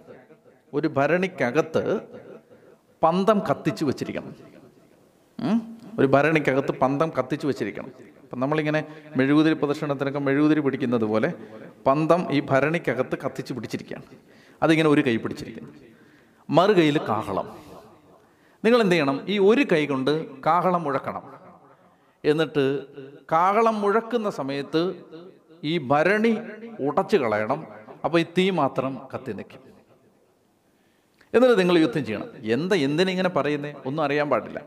[0.73, 2.01] ഒരു ഭരണിക്കകത്ത്
[3.03, 4.35] പന്തം കത്തിച്ചു വെച്ചിരിക്കണം.
[5.99, 7.91] ഒരു ഭരണിക്കകത്ത് പന്തം കത്തിച്ചു വെച്ചിരിക്കണം.
[8.21, 11.33] അപ്പം നമ്മളിങ്ങനെ മെഴുകുതിരി പ്രദർശനത്തിനൊക്കെ മെഴുകുതിരി പിടിക്കുന്നത് പോലെ
[11.85, 14.03] പന്തം ഈ ഭരണിക്കകത്ത് കത്തിച്ച് പിടിച്ചിരിക്കുകയാണ്.
[14.63, 15.69] അതിങ്ങനെ ഒരു കൈ പിടിച്ചിരിക്കുന്നു
[16.49, 16.73] മറു
[17.07, 17.57] കാഹളം.
[18.65, 19.21] നിങ്ങൾ എന്ത് ചെയ്യണം?
[19.27, 21.33] ഈ ഒരു കൈ കൊണ്ട് കാഹളം മുഴക്കണം.
[22.25, 22.85] എന്നിട്ട്
[23.31, 24.95] കാഹളം മുഴക്കുന്ന സമയത്ത്
[25.63, 26.38] ഈ ഭരണി
[26.79, 27.67] ഉടച്ചു കളയണം.
[28.05, 29.68] അപ്പോൾ ഈ തീ മാത്രം കത്തി നിൽക്കും.
[31.33, 32.25] എന്നിട്ട് നിങ്ങൾ യുദ്ധം ചെയ്യണം.
[32.43, 33.74] എന്താ എന്തിനിങ്ങനെ പറയുന്നേ?
[33.86, 34.62] ഒന്നും അറിയാൻ പാടില്ല.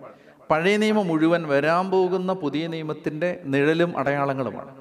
[0.51, 4.77] പഴയ നിയമം മുഴുവൻ വരാൻ പോകുന്ന പുതിയ നിയമത്തിന്റെ നിഴലും അടയാളങ്ങളുമാണ്.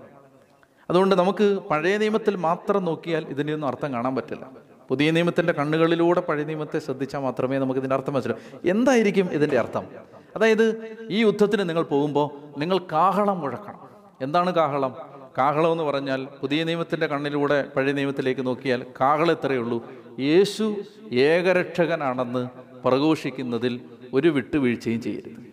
[0.90, 4.50] അതുകൊണ്ട് നമുക്ക് പഴയ നിയമത്തിൽ മാത്രം നോക്കിയാൽ ഇതിന്റെ ഒന്നും അർത്ഥം കാണാൻ പറ്റില്ല.
[4.90, 8.70] പുതിയ നിയമത്തിന്റെ കണ്ണുകളിലൂടെ പഴയ നിയമത്തെ ശ്രദ്ധിച്ചാൽ മാത്രമേ നമുക്ക് ഇതിന്റെ അർത്ഥം മനസ്സിലാവും.
[8.70, 9.88] എന്തായിരിക്കും ഇതിന്റെ അർത്ഥം?
[10.36, 13.90] അതായത് ഈ യുദ്ധത്തിന് നിങ്ങൾ പോകുമ്പോൾ നിങ്ങൾ കാഹളം മുഴക്കണം.
[14.22, 15.11] എന്താണ് കാഹളം?
[15.38, 20.76] കാഹളം എന്ന് പറഞ്ഞാൽ പുതിയ നിയമത്തിന്റെ കണ്ണിലൂടെ പഴയ നിയമത്തിലേക്ക് നോക്കിയാൽ കാഹളം എത്രയേ ഉള്ളൂ യേശു
[21.12, 22.48] ഏകരക്ഷകനാണെന്ന്
[22.84, 23.82] പ്രഘോഷിക്കുന്നതിൽ
[24.14, 25.52] ഒരു വിട്ടുവീഴ്ചയും ചെയ്യരുത്.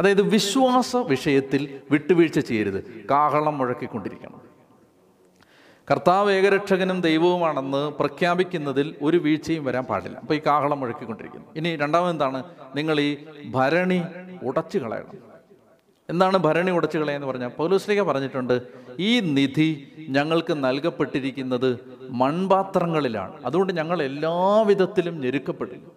[0.00, 3.06] അതായത് വിശ്വാസ വിഷയത്തിൽ വിട്ടുവീഴ്ച ചെയ്യരുത്.
[3.10, 4.40] കാഹളം മുഴക്കിക്കൊണ്ടിരിക്കണം.
[5.90, 10.18] കർത്താവ് ഏകരക്ഷകനും ദൈവവുമാണെന്ന് പ്രഖ്യാപിക്കുന്നതിൽ ഒരു വീഴ്ചയും വരാൻ പാടില്ല.
[10.18, 11.46] അപ്പോൾ ഈ കാഹളം മുഴക്കിക്കൊണ്ടിരിക്കുന്നു.
[11.56, 12.44] ഇനി രണ്ടാമതെന്താണ്?
[12.76, 13.16] നിങ്ങൾ ഈ
[13.50, 14.02] ഭരണി
[14.42, 15.35] ഉടച്ചു കളയണം.
[16.10, 18.62] എന്താണ് ഭരണി ഉടച്ചു കളയെന്ന് പറഞ്ഞാൽ പൗലോസ്ലിക പറഞ്ഞിട്ടുണ്ട്
[18.98, 21.78] ഈ നിധി ഞങ്ങൾക്ക് നൽകപ്പെട്ടിരിക്കുന്നത്
[22.10, 23.46] മൺപാത്രങ്ങളിലാണ്.
[23.46, 25.92] അതുകൊണ്ട് ഞങ്ങൾ എല്ലാവിധത്തിലും ഞെരുക്കപ്പെടും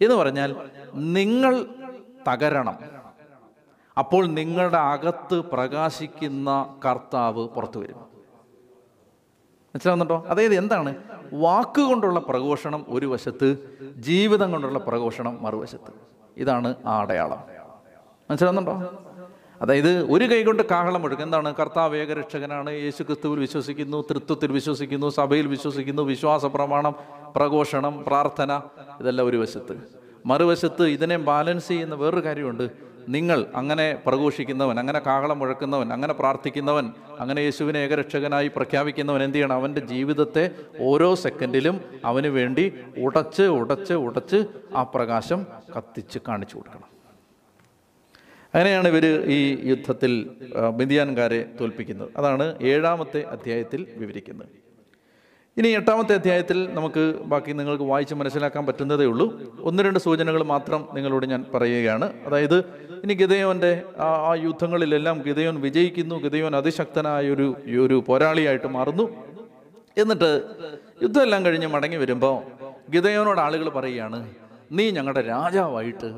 [0.00, 0.56] എന്ന് പറഞ്ഞാൽ
[0.94, 1.66] നിങ്ങൾ
[2.32, 2.78] തകരണം.
[3.98, 7.96] അപ്പോൾ നിങ്ങളുടെ അകത്ത് പ്രകാശിക്കുന്ന കർത്താവ് പുറത്തു വരും.
[7.96, 10.24] മനസ്സിലാവുന്നുണ്ടോ?
[10.28, 10.94] അതായത് എന്താണ്?
[11.32, 15.92] വാക്കുകൊണ്ടുള്ള പ്രഘോഷണം ഒരു വശത്ത് ജീവിതം കൊണ്ടുള്ള പ്രഘോഷണം മറുവശത്ത്.
[16.36, 17.44] ഇതാണ് ആ അടയാളം.
[18.30, 19.04] മനസ്സിലാവുന്നുണ്ടോ?
[19.62, 21.54] അതായത് ഒരു കൈ കൊണ്ട് കാഹളം മുഴക്കും എന്താണ്?
[21.54, 22.70] കർത്താവ് ഏകരക്ഷകനാണ്.
[22.70, 26.94] യേശു ക്രിസ്തുവിൽ വിശ്വസിക്കുന്നു തൃത്വത്തിൽ വിശ്വസിക്കുന്നു സഭയിൽ വിശ്വസിക്കുന്നു വിശ്വാസ പ്രമാണം
[27.36, 28.60] പ്രഘോഷണം പ്രാർത്ഥന
[29.00, 29.76] ഇതെല്ലാം ഒരു വശത്ത്.
[30.26, 32.70] മറുവശത്ത് ഇതിനെ ബാലൻസ് ചെയ്യുന്ന വേറൊരു കാര്യമുണ്ട്.
[33.08, 39.54] നിങ്ങൾ അങ്ങനെ പ്രഘോഷിക്കുന്നവൻ അങ്ങനെ കാഹളം മുഴക്കുന്നവൻ അങ്ങനെ പ്രാർത്ഥിക്കുന്നവൻ അങ്ങനെ യേശുവിനെ ഏകരക്ഷകനായി പ്രഖ്യാപിക്കുന്നവൻ എന്ത് ചെയ്യണം?
[39.54, 40.50] അവന്റെ ജീവിതത്തെ
[40.80, 44.46] ഓരോ സെക്കൻഡിലും അവന് വേണ്ടി ഉടച്ച് ഉടച്ച് ഉടച്ച്
[44.76, 45.46] ആ പ്രകാശം
[45.76, 46.97] കത്തിച്ച് കാണിച്ചു കൊടുക്കണം.
[48.54, 50.30] അങ്ങനെയാണ് ഇവർ ഈ യുദ്ധത്തിൽ
[50.76, 52.08] മിതിയാൻകാരെ തോൽപ്പിക്കുന്നത്.
[52.16, 54.48] അതാണ് ഏഴാമത്തെ അധ്യായത്തിൽ വിവരിക്കുന്നത്.
[55.58, 59.26] ഇനി എട്ടാമത്തെ അധ്യായത്തിൽ നമുക്ക് ബാക്കി നിങ്ങൾക്ക് വായിച്ച് മനസ്സിലാക്കാൻ പറ്റുന്നതേ ഉള്ളൂ.
[59.60, 62.12] ഒന്ന് രണ്ട് സൂചനകൾ മാത്രം നിങ്ങളോട് ഞാൻ പറയുകയാണ്.
[62.26, 62.58] അതായത്
[63.04, 69.08] ഇനി ഗിതയോന്റെ ആ ആ യുദ്ധങ്ങളിലെല്ലാം ഗിതയോൻ വിജയിക്കുന്നു ഗിതയോൻ അതിശക്തനായ ഒരു ഒരു പോരാളിയായിട്ട് മാറുന്നു.
[69.96, 70.30] എന്നിട്ട്
[71.02, 72.42] യുദ്ധമെല്ലാം കഴിഞ്ഞ് മടങ്ങി വരുമ്പോൾ
[72.90, 74.30] ഗിതയോനോട് ആളുകൾ പറയുകയാണ്
[74.72, 76.10] നീ ഞങ്ങളുടെ രാജാവായിട്ട്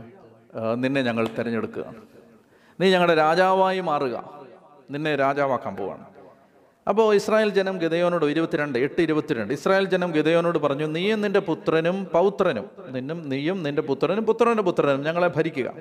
[0.85, 2.20] നിന്നെ ഞങ്ങൾ തിരഞ്ഞെടുക്കുകയാണ്.
[2.81, 4.41] നീ ഞങ്ങളുടെ രാജാവായി മാറുക.
[4.91, 6.05] നിന്നെ രാജാവാക്കാൻ പോവാണ്.
[6.89, 9.53] അപ്പോൾ ഇസ്രായേൽ ജനം ഗതയോനോട് ഇരുപത്തിരണ്ട് എട്ട് ഇരുപത്തിരണ്ട്.
[9.53, 15.29] ഇസ്രായേൽ ജനം ഗതയോനോട് പറഞ്ഞു നീയും നിന്റെ പുത്രനും പൗത്രനും നിന്നും നീയും നിന്റെ പുത്രനും പുത്രനും പുത്രനും ഞങ്ങളെ
[15.29, 15.73] ഭരിക്കുക.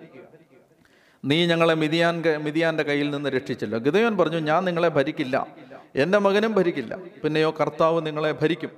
[1.25, 3.79] നീ ഞങ്ങളെ മിതിയാൻ മിതിയാന്റെ കയ്യിൽ നിന്ന് രക്ഷിച്ചല്ലോ.
[3.79, 5.47] ഗതയോൻ പറഞ്ഞു ഞാൻ നിങ്ങളെ ഭരിക്കില്ല.
[5.95, 6.97] എന്റെ മകനും ഭരിക്കില്ല.
[7.23, 8.69] പിന്നെയോ കർത്താവ് നിങ്ങളെ ഭരിക്കും.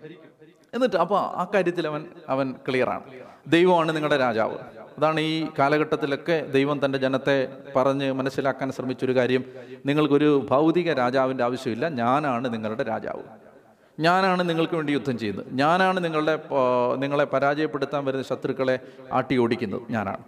[0.73, 3.03] എന്നിട്ട് അപ്പോൾ ആ കാര്യത്തിൽ അവൻ അവൻ ക്ലിയറാണ്
[3.47, 4.80] ദൈവമാണ് നിങ്ങളുടെ രാജാവ്.
[4.97, 9.45] അതാണ് ഈ കാലഘട്ടത്തിലൊക്കെ ദൈവം തന്റെ ജനത്തെ പറഞ്ഞ് മനസ്സിലാക്കാൻ ശ്രമിച്ചൊരു കാര്യം.
[9.85, 11.89] നിങ്ങൾക്കൊരു ഭൗതിക രാജാവിന്റെ ആവശ്യമില്ല.
[11.89, 13.23] ഞാനാണ് നിങ്ങളുടെ രാജാവ്.
[13.99, 15.45] ഞാനാണ് നിങ്ങൾക്ക് വേണ്ടി യുദ്ധം ചെയ്യുന്നത്.
[15.51, 16.39] ഞാനാണ് നിങ്ങളുടെ
[16.95, 18.79] നിങ്ങളെ പരാജയപ്പെടുത്താൻ വരുന്ന ശത്രുക്കളെ
[19.11, 19.81] ആട്ടി ഓടിക്കുന്നത്.
[19.89, 20.23] ഞാനാണ്.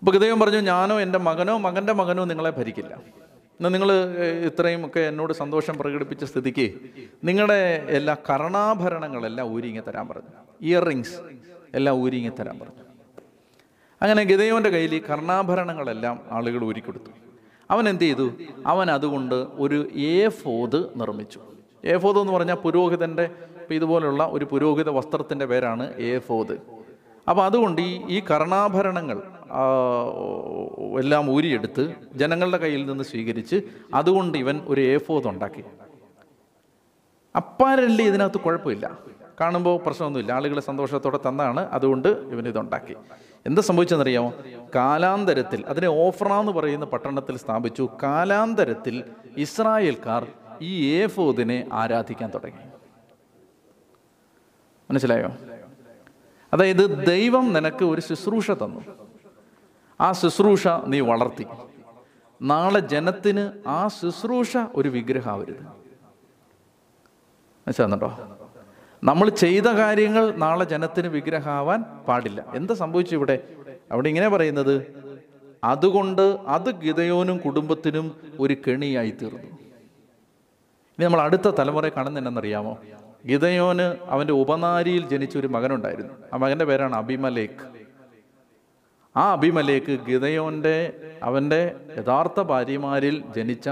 [0.00, 2.94] അപ്പോൾ ദൈവം പറഞ്ഞു ഞാനോ എന്റെ മകനോ മകന്റെ മകനോ നിങ്ങളെ ഭരിക്കില്ല.
[2.94, 3.92] എന്നാൽ നിങ്ങൾ
[4.46, 6.74] ഇത്രയും ഒക്കെ എന്നോട് സന്തോഷം പ്രകടിപ്പിച്ച സ്ഥിതിക്ക്
[7.24, 10.28] നിങ്ങളുടെ എല്ലാ കർണാഭരണങ്ങളെല്ലാം ഊരിങ്ങി തരാൻ പറഞ്ഞു.
[10.60, 11.16] ഇയർ റിങ്സ്
[11.74, 12.87] എല്ലാം ഊരിങ്ങി തരാൻ പറഞ്ഞു.
[14.02, 17.10] അങ്ങനെ ഗതയോന്റെ കയ്യിൽ ഈ കർണാഭരണങ്ങളെല്ലാം ആളുകൾ ഒരുക്കിക്കൊടുത്തു
[17.70, 18.30] അവൻ എന്ത് ചെയ്തു?
[18.66, 21.40] അവൻ അതുകൊണ്ട് ഒരു എ ഫോത് നിർമ്മിച്ചു.
[21.84, 23.30] എ ഫോത് എന്ന് പറഞ്ഞാൽ പുരോഹിതന്റെ
[23.70, 26.52] ഇതുപോലുള്ള ഒരു പുരോഹിത വസ്ത്രത്തിന്റെ പേരാണ് എ ഫോത്
[27.28, 29.18] അപ്പോൾ അതുകൊണ്ട് ഈ ഈ കർണാഭരണങ്ങൾ
[31.00, 33.62] എല്ലാം ഊരിയെടുത്ത് ജനങ്ങളുടെ കയ്യിൽ നിന്ന് സ്വീകരിച്ച്
[33.94, 35.64] അതുകൊണ്ട് ഇവൻ ഒരു എ ഫോത് ഉണ്ടാക്കി.
[37.36, 38.98] അപ്പാരല്ലേ ഇതിനകത്ത് കുഴപ്പമില്ല.
[39.40, 40.32] കാണുമ്പോൾ പ്രശ്നമൊന്നുമില്ല.
[40.32, 41.60] ആളുകളെ സന്തോഷത്തോടെ തന്നാണ്.
[41.60, 42.94] അതുകൊണ്ട് ഇവൻ ഇതുണ്ടാക്കി.
[43.46, 44.32] എന്താ സംഭവിച്ചെന്നറിയാമോ?
[44.74, 47.88] കാലാന്തരത്തിൽ അതിനെ ഓഫ്ര എന്ന് പറയുന്ന പട്ടണത്തിൽ സ്ഥാപിച്ചു.
[48.02, 49.04] കാലാന്തരത്തിൽ
[49.36, 50.26] ഇസ്രായേൽക്കാർ
[50.62, 52.68] ഈ ഏഫോദിനെ ആരാധിക്കാൻ തുടങ്ങി.
[54.90, 55.28] മനസ്സിലായോ?
[56.52, 58.80] അതായത് ദൈവം നിനക്ക് ഒരു ശുശ്രൂഷ തന്നു.
[60.00, 61.46] ആ ശുശ്രൂഷ നീ വളർത്തി.
[62.42, 65.62] നാളെ ജനത്തിന് ആ ശുശ്രൂഷ ഒരു വിഗ്രഹമാവരുത്.
[67.68, 68.37] മനസ്സിലാകുന്നുണ്ടോ
[69.04, 72.44] നമ്മൾ ചെയ്ത കാര്യങ്ങൾ നാളെ ജനത്തിന് വിഗ്രഹമാവാൻ പാടില്ല.
[72.54, 73.42] എന്താ സംഭവിച്ചു ഇവിടെ?
[73.92, 74.86] അവിടെ ഇങ്ങനെ പറയുന്നത്
[75.64, 79.58] അതുകൊണ്ട് അത് ഗിതയോനും കുടുംബത്തിനും ഒരു കെണിയായി തീർന്നു.
[80.96, 82.78] ഇനി നമ്മൾ അടുത്ത തലമുറ കാണുന്നതെന്നറിയാമോ
[83.26, 86.12] ഗിതയോന് അവന്റെ ഉപനാരിയിൽ ജനിച്ച ഒരു മകനുണ്ടായിരുന്നു.
[86.32, 87.78] ആ മകന്റെ പേരാണ് അഭിമലേക്ക്
[89.16, 93.68] ആ അഭിമലേക്ക് ഗിതയോന്റെ അവന്റെ യഥാർത്ഥ ഭാര്യമാരിൽ ജനിച്ച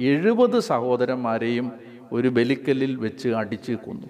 [0.00, 1.72] എഴുപത് സഹോദരന്മാരെയും
[2.12, 4.06] ഒരു ബലിക്കല്ലിൽ വെച്ച് അടിച്ച് കൊന്നു.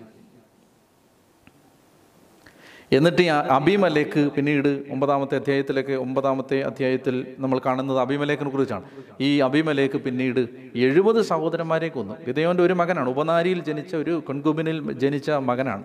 [2.92, 3.26] എന്നിട്ട് ഈ
[3.56, 8.82] അബിമലേക്ക് പിന്നീട് ഒമ്പതാമത്തെ അധ്യായത്തിലേക്ക് ഒമ്പതാമത്തെ അധ്യായത്തിൽ നമ്മൾ കാണുന്നത് അബിമലേക്കിനെ കുറിച്ചാണ്.
[9.20, 10.40] ഈ അബിമലേക്ക് പിന്നീട്
[10.74, 12.14] എഴുപത് സഹോദരന്മാരെ കൊന്നു.
[12.26, 13.08] ഗിതയോന്റെ ഒരു മകനാണ്.
[13.08, 15.84] ഉപനാരിയിൽ ജനിച്ച ഒരു കൊൺകുബിനിൽ ജനിച്ച മകനാണ്.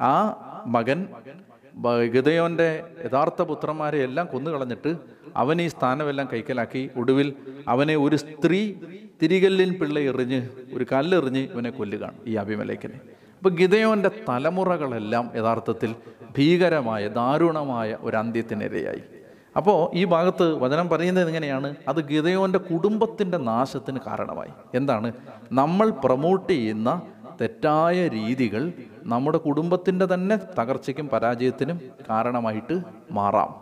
[0.00, 0.14] ആ
[0.66, 1.06] മകൻ
[2.14, 4.94] ഗിതയോന്റെ യഥാർത്ഥ പുത്രന്മാരെ എല്ലാം കൊന്നു കളഞ്ഞിട്ട്
[5.36, 6.90] അവൻ ഈ സ്ഥാനമെല്ലാം കൈക്കലാക്കി.
[6.96, 7.32] ഒടുവിൽ
[7.68, 8.74] അവനെ ഒരു സ്ത്രീ
[9.22, 13.00] തിരികല്ലിൻ പിള്ള എറിഞ്ഞ് ഒരു കല്ലെറിഞ്ഞ് ഇവനെ കൊല്ലുകയാണ് ഈ അഭിമലേഖനെ
[13.44, 15.94] അപ്പൊ ഗിതയോന്റെ തലമുറകളെല്ലാം യഥാർത്ഥത്തിൽ
[16.38, 19.02] ഭീകരമായ ദാരുണമായ ഒരു അന്ത്യത്തിനിരയായി.
[19.56, 21.74] അപ്പോൾ ഈ ഭാഗത്ത് വചനം പറയുന്നത് എങ്ങനെയാണ്?
[21.88, 24.48] അത് ഗിതയോന്റെ കുടുംബത്തിന്റെ നാശത്തിന് കാരണമായി.
[24.74, 25.12] എന്താണ്?
[25.52, 27.02] നമ്മൾ പ്രൊമോട്ട് ചെയ്യുന്ന
[27.40, 31.80] തെറ്റായ രീതികൾ നമ്മുടെ കുടുംബത്തിന്റെ തന്നെ തകർച്ചയ്ക്കും പരാജയത്തിനും
[32.10, 32.80] കാരണമായിട്ട്
[33.10, 33.54] മാറാം.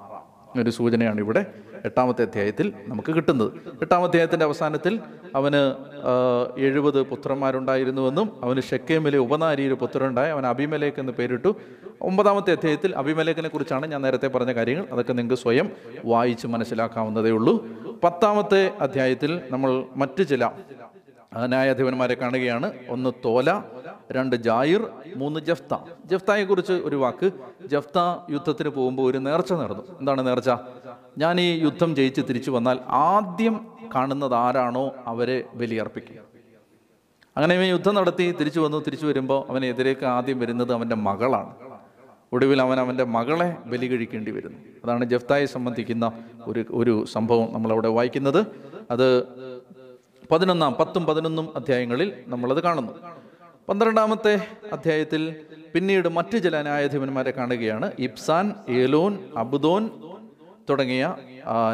[0.62, 1.46] ഒരു സൂചനയാണ് ഇവിടെ.
[1.84, 3.52] എട്ടാമത്തെ അധ്യായത്തിൽ നമുക്ക് കിട്ടുന്നത്.
[3.82, 5.00] എട്ടാം അധ്യായത്തിന്റെ അവസാനത്തിൽ
[5.34, 5.62] അവന്
[6.60, 10.30] എഴുപത് പുത്രന്മാരുണ്ടായിരുന്നുവെന്നും അവന് ഷെക്കേമിലെ ഉപനാരിയിൽ പുത്രനുണ്ടായി.
[10.30, 11.56] അവൻ അഭിമലേക്ക് എന്ന് പേരിട്ടു.
[12.00, 14.86] ഒമ്പതാമത്തെ അധ്യായത്തിൽ അഭിമലേഖിനെ കുറിച്ചാണ് ഞാൻ നേരത്തെ പറഞ്ഞ കാര്യങ്ങൾ.
[14.92, 15.70] അതൊക്കെ നിങ്ങൾക്ക് സ്വയം
[16.04, 17.66] വായിച്ച് മനസ്സിലാക്കാവുന്നതേ ഉള്ളൂ.
[18.04, 20.50] പത്താമത്തെ അധ്യായത്തിൽ നമ്മൾ മറ്റ് ചില
[21.36, 22.72] ന്യായാധിപന്മാരെ കാണുകയാണ്.
[22.88, 23.62] ഒന്ന് തോല
[24.12, 25.78] രണ്ട് ജായിർ മൂന്ന് ജഫ്ത.
[26.04, 27.30] ജഫ്തയെ കുറിച്ച് ഒരു വാക്ക്.
[27.66, 27.98] ജഫ്ത
[28.32, 30.50] യുദ്ധത്തിന് പോകുമ്പോൾ ഒരു നേർച്ച നടന്നു എന്താണ് നേർച്ച?
[31.18, 36.32] ഞാൻ ഈ യുദ്ധം ജയിച്ച് തിരിച്ചു വന്നാൽ ആദ്യം കാണുന്നത് ആരാണോ അവരെ ബലിയർപ്പിക്കും.
[37.36, 38.78] അങ്ങനെ ഇവൻ യുദ്ധം നടത്തി തിരിച്ചു വന്നു.
[38.78, 41.54] തിരിച്ചു വരുമ്പോൾ അവനെതിരേക്ക് ആദ്യം വരുന്നത് അവന്റെ മകളാണ്.
[42.32, 44.58] ഒടുവിൽ അവൻ അവന്റെ മകളെ ബലി കഴിക്കേണ്ടി വരുന്നു.
[44.84, 46.12] അതാണ് ജഫ്തായെ സംബന്ധിക്കുന്ന
[46.46, 48.46] ഒരു ഒരു സംഭവം നമ്മളവിടെ വായിക്കുന്നത്.
[48.90, 49.22] അത്
[50.32, 52.92] പതിനൊന്നാം പത്തും പതിനൊന്നും അധ്യായങ്ങളിൽ നമ്മളത് കാണുന്നു.
[53.68, 54.34] പന്ത്രണ്ടാമത്തെ
[54.72, 55.22] അധ്യായത്തിൽ
[55.74, 57.92] പിന്നീട് മറ്റു ചില ന്യായാധിപന്മാരെ കാണുകയാണ്.
[57.98, 59.90] ഇബ്സാൻ ഏലോൻ അബുദോൻ
[60.70, 61.16] തുടങ്ങിയ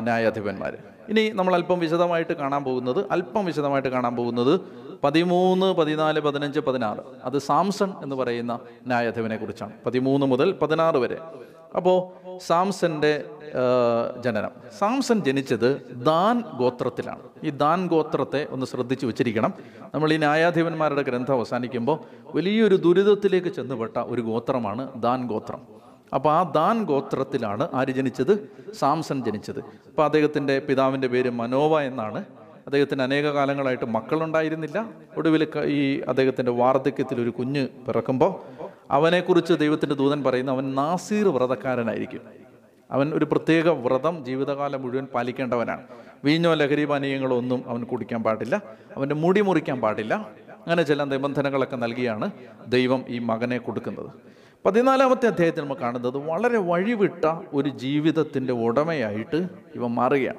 [0.00, 0.76] ന്യായാധിപന്മാർ
[1.08, 4.60] ഇനി നമ്മൾ അല്പം വിശദമായിട്ട് കാണാൻ പോകുന്നത് അല്പം വിശദമായിട്ട് കാണാൻ പോകുന്നത്
[5.04, 7.02] പതിമൂന്ന് പതിനാല് പതിനഞ്ച് പതിനാറ്.
[7.24, 11.18] അത് സാംസൺ എന്ന് പറയുന്ന ന്യായാധിപനെ കുറിച്ചാണ് പതിമൂന്ന് മുതൽ പതിനാറ് വരെ.
[11.76, 11.98] അപ്പോൾ
[12.46, 13.24] സാംസന്റെ
[14.24, 14.50] ജനനം.
[14.78, 17.22] സാംസൺ ജനിച്ചത് ദാൻ ഗോത്രത്തിലാണ്.
[17.44, 19.54] ഈ ദാൻ ഗോത്രത്തെ ഒന്ന് ശ്രദ്ധിച്ചു വെച്ചിരിക്കണം.
[19.94, 21.98] നമ്മൾ ഈ ന്യായാധിപന്മാരുടെ ഗ്രന്ഥം അവസാനിക്കുമ്പോൾ
[22.34, 25.60] വലിയൊരു ദുരിതത്തിലേക്ക് ചെന്നുപെട്ട ഒരു ഗോത്രമാണ് ദാൻ ഗോത്രം.
[26.14, 28.50] അപ്പോൾ ആ ദാൻ ഗോത്രത്തിലാണ് ആര് ജനിച്ചത്?
[28.74, 29.58] സാംസൺ ജനിച്ചത്.
[29.58, 32.24] അപ്പോൾ അദ്ദേഹത്തിന്റെ പിതാവിന്റെ പേര് മനോവ എന്നാണ്.
[32.66, 34.88] അദ്ദേഹത്തിന് അനേക കാലങ്ങളായിട്ട് മക്കളുണ്ടായിരുന്നില്ല.
[35.16, 38.57] ഒടുവിൽ ഈ അദ്ദേഹത്തിന്റെ വാർദ്ധക്യത്തിൽ ഒരു കുഞ്ഞ് പിറക്കുമ്പോൾ
[38.90, 42.20] അവനെക്കുറിച്ച് ദൈവത്തിന്റെ ദൂതൻ പറയുന്നു അവൻ നാസീർ വ്രതക്കാരനായിരിക്കും.
[42.90, 45.82] അവൻ ഒരു പ്രത്യേക വ്രതം ജീവിതകാലം മുഴുവൻ പാലിക്കേണ്ടവനാണ്.
[46.24, 48.62] വീഞ്ഞോ ലഹരി പാനീയങ്ങളോ ഒന്നും അവൻ കുടിക്കാൻ പാടില്ല.
[48.96, 50.14] അവന്റെ മുടി മുറിക്കാൻ പാടില്ല.
[50.50, 52.30] അങ്ങനെ ചില നിബന്ധനകളൊക്കെ നൽകിയാണ്
[52.68, 54.10] ദൈവം ഈ മകനെ കൊടുക്കുന്നത്.
[54.66, 60.38] പതിനാലാമത്തെ അധ്യായത്തിൽ നമ്മൾ കാണുന്നത് വളരെ വഴിവിട്ട ഒരു ജീവിതത്തിന്റെ ഉടമയായിട്ട് ഇവൻ മാറുകയാണ്.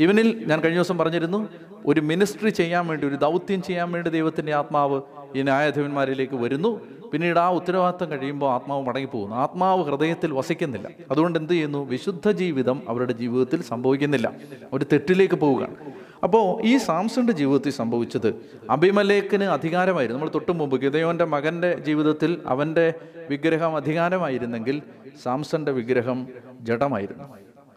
[0.00, 1.48] ഇവനിൽ ഞാൻ കഴിഞ്ഞ ദിവസം പറഞ്ഞിരുന്നു
[1.86, 5.00] ഒരു മിനിസ്ട്രി ചെയ്യാൻ വേണ്ടി ഒരു ദൗത്യം ചെയ്യാൻ വേണ്ടി ദൈവത്തിന്റെ ആത്മാവ്
[5.36, 6.80] ഈ ന്യായാധിപന്മാരിലേക്ക് വരുന്നു.
[7.14, 9.36] പിന്നീട് ആ ഉത്തരവാദിത്തം കഴിയുമ്പോൾ ആത്മാവ് മടങ്ങിപ്പോകുന്നു.
[9.36, 10.90] ആത്മാവ് ഹൃദയത്തിൽ വസിക്കുന്നില്ല.
[11.10, 11.86] അതുകൊണ്ട് എന്ത് ചെയ്യുന്നു?
[11.90, 14.32] വിശുദ്ധ ജീവിതം അവരുടെ ജീവിതത്തിൽ സംഭവിക്കുന്നില്ല.
[14.72, 15.74] ഒരു തെറ്റിലേക്ക് പോവുകയാണ്.
[16.22, 18.34] അപ്പോൾ ഈ സാംസന്റെ ജീവിതത്തിൽ സംഭവിച്ചത്
[18.70, 20.20] അഭിമലേഖന് അധികാരമായിരുന്നു.
[20.20, 22.94] നമ്മൾ തൊട്ടു മുമ്പ് ഗിതയോന്റെ മകന്റെ ജീവിതത്തിൽ അവന്റെ
[23.30, 24.82] വിഗ്രഹം അധികാരമായിരുന്നെങ്കിൽ
[25.22, 26.28] സാംസന്റെ വിഗ്രഹം
[26.60, 27.24] ജഡമായിരുന്നു.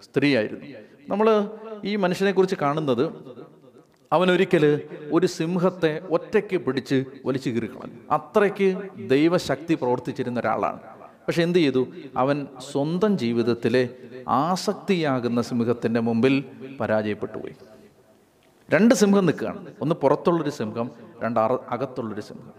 [0.04, 0.66] സ്ത്രീയായിരുന്നു.
[1.10, 1.50] നമ്മൾ
[1.84, 3.12] ഈ മനുഷ്യനെക്കുറിച്ച് കാണുന്നത്
[4.14, 10.80] അവനൊരിക്കൽ ഒരു സിംഹത്തെ ഒറ്റയ്ക്ക് പിടിച്ച് വലിച്ചു കീറിക്കളഞ്ഞു അത്രയ്ക്ക് ദൈവശക്തി പ്രവർത്തിച്ചിരുന്ന ഒരാളാണ്.
[11.28, 11.88] പക്ഷെ എന്ത് ചെയ്തു?
[12.18, 13.90] അവൻ സ്വന്തം ജീവിതത്തിലെ
[14.28, 16.44] ആസക്തിയാകുന്ന സിംഹത്തിന്റെ മുമ്പിൽ
[16.80, 17.54] പരാജയപ്പെട്ടു പോയി.
[18.70, 19.68] രണ്ട് സിംഹം നിൽക്കുകയാണ്.
[19.82, 20.92] ഒന്ന് പുറത്തുള്ളൊരു സിംഹം
[21.24, 22.52] രണ്ട് അറ അകത്തുള്ളൊരു സിംഹം.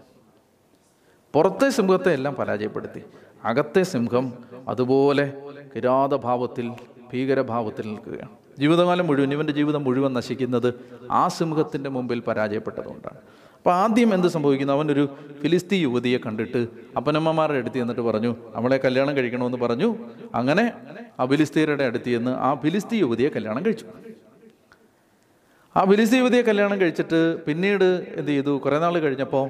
[1.33, 3.01] പുറത്തെ സിംഹത്തെ എല്ലാം പരാജയപ്പെടുത്തി.
[3.43, 4.33] അകത്തെ സിംഹം
[4.67, 5.41] അതുപോലെ
[5.75, 6.71] കിരാതഭാവത്തിൽ
[7.13, 8.38] ഭീകരഭാവത്തിൽ നിൽക്കുകയാണ്.
[8.59, 10.73] ജീവിതകാലം മുഴുവൻ ഇവന്റെ ജീവിതം മുഴുവൻ നശിക്കുന്നത്
[11.11, 13.17] ആ സിംഹത്തിന്റെ മുമ്പിൽ പരാജയപ്പെട്ടതുകൊണ്ടാണ്.
[13.57, 14.73] അപ്പോൾ ആദ്യം എന്ത് സംഭവിക്കുന്നു?
[14.73, 15.09] അവനൊരു
[15.41, 16.67] ഫിലിസ്തീ യുവതിയെ കണ്ടിട്ട്
[16.97, 19.95] അപ്പനമ്മമാരുടെ അടുത്ത് ചെന്നിട്ട് പറഞ്ഞു അവളെ കല്യാണം കഴിക്കണമെന്ന് പറഞ്ഞു.
[20.35, 20.73] അങ്ങനെ
[21.19, 23.85] ആ ഫിലിസ്തീനയുടെ അടുത്ത് ചെന്ന് ആ ഫിലിസ്തീ യുവതിയെ കല്യാണം കഴിച്ചു.
[25.75, 28.57] ആ ഫിലിസ്തീ യുവതിയെ കല്യാണം കഴിച്ചിട്ട് പിന്നീട് എന്ത് ചെയ്തു?
[28.57, 29.49] കുറേ നാൾ കഴിഞ്ഞപ്പോൾ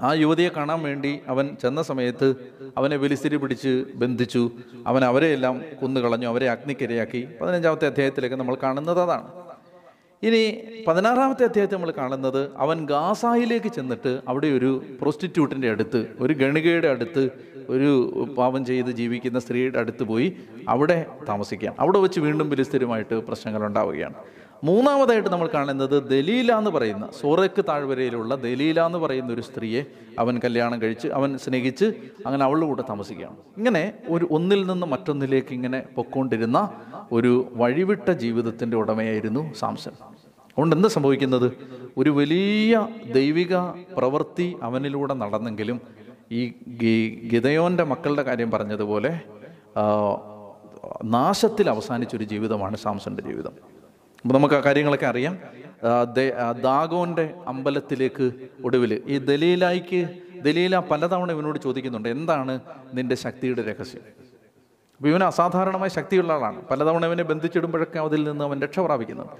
[0.00, 2.34] ആ യുവതിയെ കാണാൻ വേണ്ടി അവൻ ചെന്ന സമയത്ത്
[2.76, 4.50] അവനെ ഫിലിസ്തീനി പിടിച്ച് ബന്ധിച്ചു.
[4.86, 6.26] അവൻ അവരെയെല്ലാം കൊന്നുകളഞ്ഞു.
[6.26, 7.28] അവരെ അഗ്നിക്കിരയാക്കി.
[7.40, 9.28] പതിനഞ്ചാമത്തെ അധ്യായത്തിലേക്ക് നമ്മൾ കാണുന്നത് അതാണ്.
[10.22, 17.30] ഇനി പതിനാറാമത്തെ അധ്യായത്തിൽ നമ്മൾ കാണുന്നത് അവൻ ഗാസായിലേക്ക് ചെന്നിട്ട് അവിടെ ഒരു പ്രോസ്റ്റിറ്റ്യൂട്ടിന്റെ അടുത്ത് ഒരു ഗണികയുടെ അടുത്ത്
[17.68, 20.36] ഒരു പാപം ചെയ്ത് ജീവിക്കുന്ന സ്ത്രീയുടെ അടുത്ത് പോയി
[20.68, 21.76] അവിടെ താമസിക്കുകയാണ്.
[21.80, 24.14] അവിടെ വെച്ച് വീണ്ടും ഫിലിസ്തീനുമായിട്ട് പ്രശ്നങ്ങൾ ഉണ്ടാവുകയാണ്.
[24.64, 29.82] മൂന്നാമതായിട്ട് നമ്മൾ കാണുന്നത് ദലീല എന്ന് പറയുന്ന സോറയ്ക്ക് താഴ്വരയിലുള്ള ദലീല എന്ന് പറയുന്ന ഒരു സ്ത്രീയെ
[30.18, 31.84] അവൻ കല്യാണം കഴിച്ച് അവൻ സ്നേഹിച്ച്
[32.26, 33.36] അങ്ങനെ അവളുടെ കൂടെ താമസിക്കുകയാണ്.
[33.56, 36.70] ഇങ്ങനെ ഒരു ഒന്നിൽ നിന്ന് മറ്റൊന്നിലേക്ക് ഇങ്ങനെ പൊക്കോണ്ടിരുന്ന
[37.12, 39.90] ഒരു വഴിവിട്ട ജീവിതത്തിന്റെ ഉടമയായിരുന്നു സാംസൺ.
[39.90, 41.52] അതുകൊണ്ട് എന്താ സംഭവിക്കുന്നത്?
[41.96, 43.56] ഒരു വലിയ ദൈവിക
[43.98, 45.80] പ്രവൃത്തി അവനിലൂടെ നടന്നെങ്കിലും
[46.32, 46.52] ഈ
[47.32, 49.20] ഗിതയോന്റെ മക്കളുടെ കാര്യം പറഞ്ഞതുപോലെ
[51.04, 53.79] നാശത്തിൽ അവസാനിച്ചൊരു ജീവിതമാണ് സാംസന്റെ ജീവിതം.
[54.28, 55.34] നമുക്ക് ആ കാര്യങ്ങളൊക്കെ അറിയാം.
[56.62, 58.26] ദാഗോന്റെ അമ്പലത്തിലേക്ക്
[58.64, 60.00] ഒടുവിൽ ഈ ദലീലായിക്ക്
[60.46, 62.54] ദലീല പലതവണ ഇവനോട് ചോദിക്കുന്നുണ്ട് എന്താണ്
[62.94, 64.04] നിന്റെ ശക്തിയുടെ രഹസ്യം?
[64.96, 66.58] അപ്പോൾ ഇവന് അസാധാരണമായ ശക്തിയുള്ള ആളാണ്.
[66.70, 69.30] പലതവണ ഇവനെ ബന്ധിച്ചിടുമ്പോഴൊക്കെ അതിൽ നിന്ന് അവൻ രക്ഷ പ്രാപിക്കുന്നത്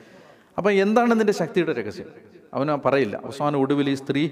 [0.58, 2.08] അപ്പം എന്താണ് നിന്റെ ശക്തിയുടെ രഹസ്യം?
[2.54, 3.16] അവൻ പറയില്ല.
[3.24, 4.22] അവസാനം ഒടുവിൽ ഈ സ്ത്രീ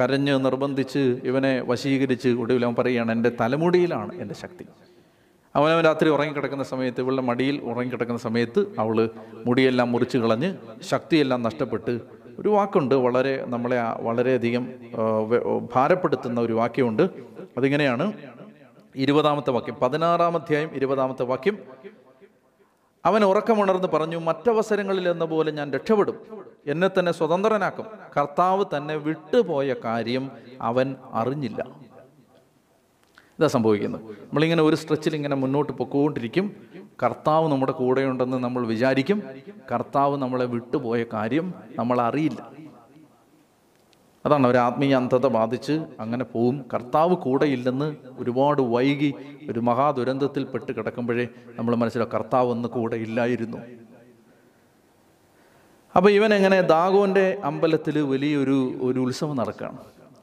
[0.00, 4.66] കരഞ്ഞ് നിർബന്ധിച്ച് ഇവനെ വശീകരിച്ച് ഒടുവിൽ അവൻ പറയുകയാണ് എന്റെ തലമുടിയിലാണ് എന്റെ ശക്തി.
[5.56, 9.10] അവനവൻ രാത്രി ഉറങ്ങിക്കിടക്കുന്ന സമയത്ത് ഇവളുടെ മടിയിൽ ഉറങ്ങിക്കിടക്കുന്ന സമയത്ത് അവൾ
[9.46, 12.00] മുടിയെല്ലാം മുറിച്ച് കളഞ്ഞ് ശക്തിയെല്ലാം നഷ്ടപ്പെട്ട്
[12.38, 14.68] ഒരു വാക്കുണ്ട് വളരെ നമ്മളെ വളരെയധികം
[15.74, 17.02] ഭാരപ്പെടുത്തുന്ന ഒരു വാക്യമുണ്ട്.
[17.58, 18.12] അതിങ്ങനെയാണ്
[18.96, 19.74] ഇരുപതാമത്തെ വാക്യം.
[19.74, 21.58] പതിനാറാം അധ്യായം ഇരുപതാമത്തെ വാക്യം.
[23.04, 26.18] അവൻ ഉറക്കമുണർന്ന് പറഞ്ഞു മറ്റവസരങ്ങളിൽ എന്ന പോലെ ഞാൻ രക്ഷപ്പെടും.
[26.66, 27.86] എന്നെ തന്നെ സ്വതന്ത്രനാക്കും.
[28.16, 31.66] കർത്താവ് തന്നെ വിട്ടുപോയ കാര്യം അവൻ അറിഞ്ഞില്ല.
[33.38, 36.56] ഇതാ സംഭവിക്കുന്നത് നമ്മളിങ്ങനെ ഒരു സ്ട്രെച്ചിൽ ഇങ്ങനെ മുന്നോട്ട് പൊക്കോണ്ടിരിക്കും.
[37.02, 39.22] കർത്താവ് നമ്മുടെ കൂടെയുണ്ടെന്ന് നമ്മൾ വിചാരിക്കും.
[39.72, 42.52] കർത്താവ് നമ്മളെ വിട്ടുപോയ കാര്യം നമ്മൾ അറിയില്ല.
[44.26, 46.64] അതാണ് ഒരു ആത്മീയ അന്ധത ബാധിച്ച് അങ്ങനെ പോവും.
[46.74, 49.14] കർത്താവ് കൂടെയില്ലെന്ന് ഒരുപാട് വൈകി
[49.50, 53.56] ഒരു മഹാദുരന്തത്തിൽ പെട്ട് കിടക്കുമ്പോഴേ നമ്മൾ മനസ്സിലാവും കർത്താവ് ഒന്ന് കൂടെ ഇല്ലായിരുന്നു
[55.96, 59.78] അപ്പോൾ ഇവൻ എങ്ങനെ ദാഗോന്റെ അമ്പലത്തിൽ വലിയൊരു ഒരു ഉത്സവം നടക്കുകയാണ്.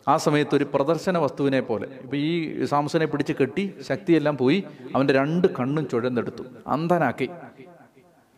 [0.08, 1.88] ആ സമയത്ത് ഒരു പ്രദർശന വസ്തുവിനെ പോലെ.
[2.02, 4.64] ഇപ്പം ഈ സാംസനെ പിടിച്ച് കെട്ടി ശക്തിയെല്ലാം പോയി
[4.96, 6.44] അവന്റെ രണ്ട് കണ്ണും ചുഴന്നെടുത്തു.
[6.68, 7.30] അന്ധനാക്കി.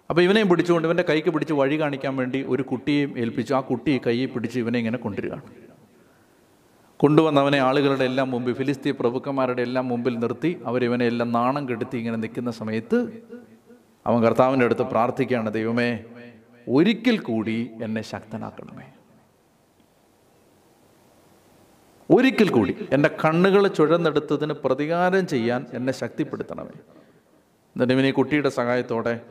[0.09, 3.53] അപ്പോൾ ഇവനെയും പിടിച്ചുകൊണ്ട് ഇവന്റെ കൈക്ക് പിടിച്ച് വഴി കാണിക്കാൻ വേണ്ടി ഒരു കുട്ടിയെയും ഏൽപ്പിച്ചു.
[3.53, 5.41] ആ കുട്ടി കൈയെ പിടിച്ച് ഇവനെ ഇങ്ങനെ കൊണ്ടുവരികയാണ്.
[6.97, 12.51] കൊണ്ടുവന്നവനെ ആളുകളുടെ എല്ലാം മുമ്പിൽ ഫിലിസ്തീൻ പ്രഭുക്കന്മാരുടെ എല്ലാം മുമ്പിൽ നിർത്തി അവരിവനെ എല്ലാം നാണം കെടുത്തി ഇങ്ങനെ നിൽക്കുന്ന
[12.51, 13.23] സമയത്ത്
[14.07, 15.99] അവൻ കർത്താവിന്റെ അടുത്ത് പ്രാർത്ഥിക്കുകയാണ് ദൈവമേ
[16.67, 18.85] ഒരിക്കൽ കൂടി എന്നെ ശക്തനാക്കണമേ.
[22.09, 26.75] ഒരിക്കൽ കൂടി എന്റെ കണ്ണുകൾ ചുഴന്നെടുത്തതിന് പ്രതികാരം ചെയ്യാൻ എന്നെ ശക്തിപ്പെടുത്തണമേ.
[27.75, 29.21] എന്നിട്ട് ഈ കുട്ടിയുടെ സഹായത്തോടെ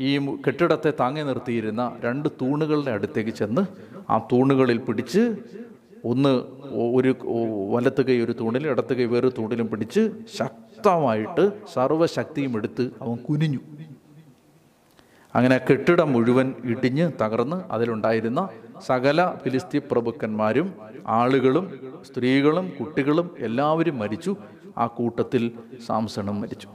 [0.00, 3.62] ഈ കെട്ടിടത്തെ താങ്ങി നിർത്തിയിരുന്ന രണ്ട് തൂണുകളുടെ അടുത്തേക്ക് ചെന്ന്
[4.10, 5.22] ആ തൂണുകളിൽ പിടിച്ച്
[6.04, 6.32] ഒന്ന്
[6.94, 7.16] ഒരു
[7.74, 13.60] വലത്ത് കൈ ഒരു തൂണിലും ഇടത്ത് കൈ വേറൊരു തൂണിലും പിടിച്ച് ശക്തമായിട്ട് സർവശക്തിയും എടുത്ത് അവൻ കുനിഞ്ഞു.
[15.34, 18.48] അങ്ങനെ കെട്ടിടം മുഴുവൻ ഇടിഞ്ഞ് തകർന്ന് അതിലുണ്ടായിരുന്ന
[18.86, 20.74] സകല ഫിലിസ്തീ പ്രഭുക്കന്മാരും
[21.06, 24.36] ആളുകളും സ്ത്രീകളും കുട്ടികളും എല്ലാവരും മരിച്ചു.
[24.78, 25.52] ആ കൂട്ടത്തിൽ
[25.86, 26.68] സാംസണും മരിച്ചു.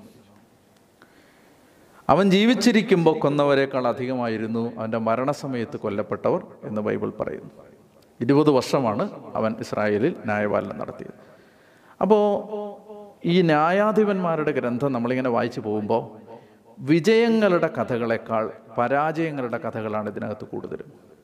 [2.09, 7.51] അവൻ ജീവിച്ചിരിക്കുമ്പോൾ കൊന്നവരെക്കാൾ അധികമായിരുന്നു അവന്റെ മരണസമയത്ത് കൊല്ലപ്പെട്ടവർ എന്ന് ബൈബിൾ പറയുന്നു.
[8.21, 11.13] ഇരുപത് വർഷമാണ് അവൻ ഇസ്രായേലിൽ ന്യായപാലനം നടത്തിയത്.
[12.01, 12.27] അപ്പോൾ
[13.25, 16.26] ഈ ന്യായാധിപന്മാരുടെ ഗ്രന്ഥം നമ്മളിങ്ങനെ വായിച്ചു പോകുമ്പോൾ
[16.79, 21.17] വിജയങ്ങളുടെ കഥകളെക്കാൾ പരാജയങ്ങളുടെ കഥകളാണ് ഇതിനകത്ത് കൂടുതലും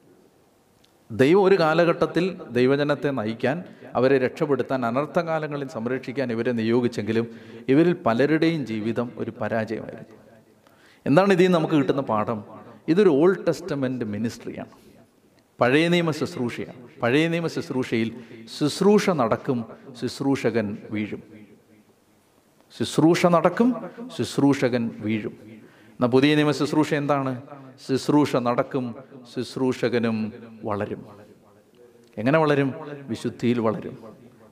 [1.12, 3.64] ദൈവം ഒരു കാലഘട്ടത്തിൽ ദൈവജനത്തെ നയിക്കാൻ
[3.96, 7.28] അവരെ രക്ഷപ്പെടുത്താൻ അനർത്ഥകാലങ്ങളിൽ സംരക്ഷിക്കാൻ ഇവരെ നിയോഗിച്ചെങ്കിലും
[7.68, 10.18] ഇവരിൽ പലരുടെയും ജീവിതം ഒരു പരാജയമായിരുന്നു.
[11.06, 12.44] എന്താണ് ഇതിൽ നമുക്ക് കിട്ടുന്ന പാഠം?
[12.88, 14.70] ഇതൊരു ഓൾഡ് ടെസ്റ്റമെന്റ് മിനിസ്ട്രിയാണ്.
[15.60, 17.02] പഴയ നിയമ ശുശ്രൂഷയാണ്.
[17.02, 18.16] പഴയ നിയമ ശുശ്രൂഷയിൽ
[18.60, 19.66] ശുശ്രൂഷ നടക്കും
[20.02, 21.43] ശുശ്രൂഷകൻ വീഴും.
[22.78, 23.76] ശുശ്രൂഷ നടക്കും
[24.18, 25.38] ശുശ്രൂഷകൻ വീഴും.
[25.46, 27.42] എന്നാൽ പുതിയ നിയമ ശുശ്രൂഷ എന്താണ്?
[27.88, 28.96] ശുശ്രൂഷ നടക്കും
[29.36, 30.34] ശുശ്രൂഷകനും
[30.64, 31.06] വളരും.
[32.18, 32.74] എങ്ങനെ വളരും?
[33.08, 33.98] വിശുദ്ധിയിൽ വളരും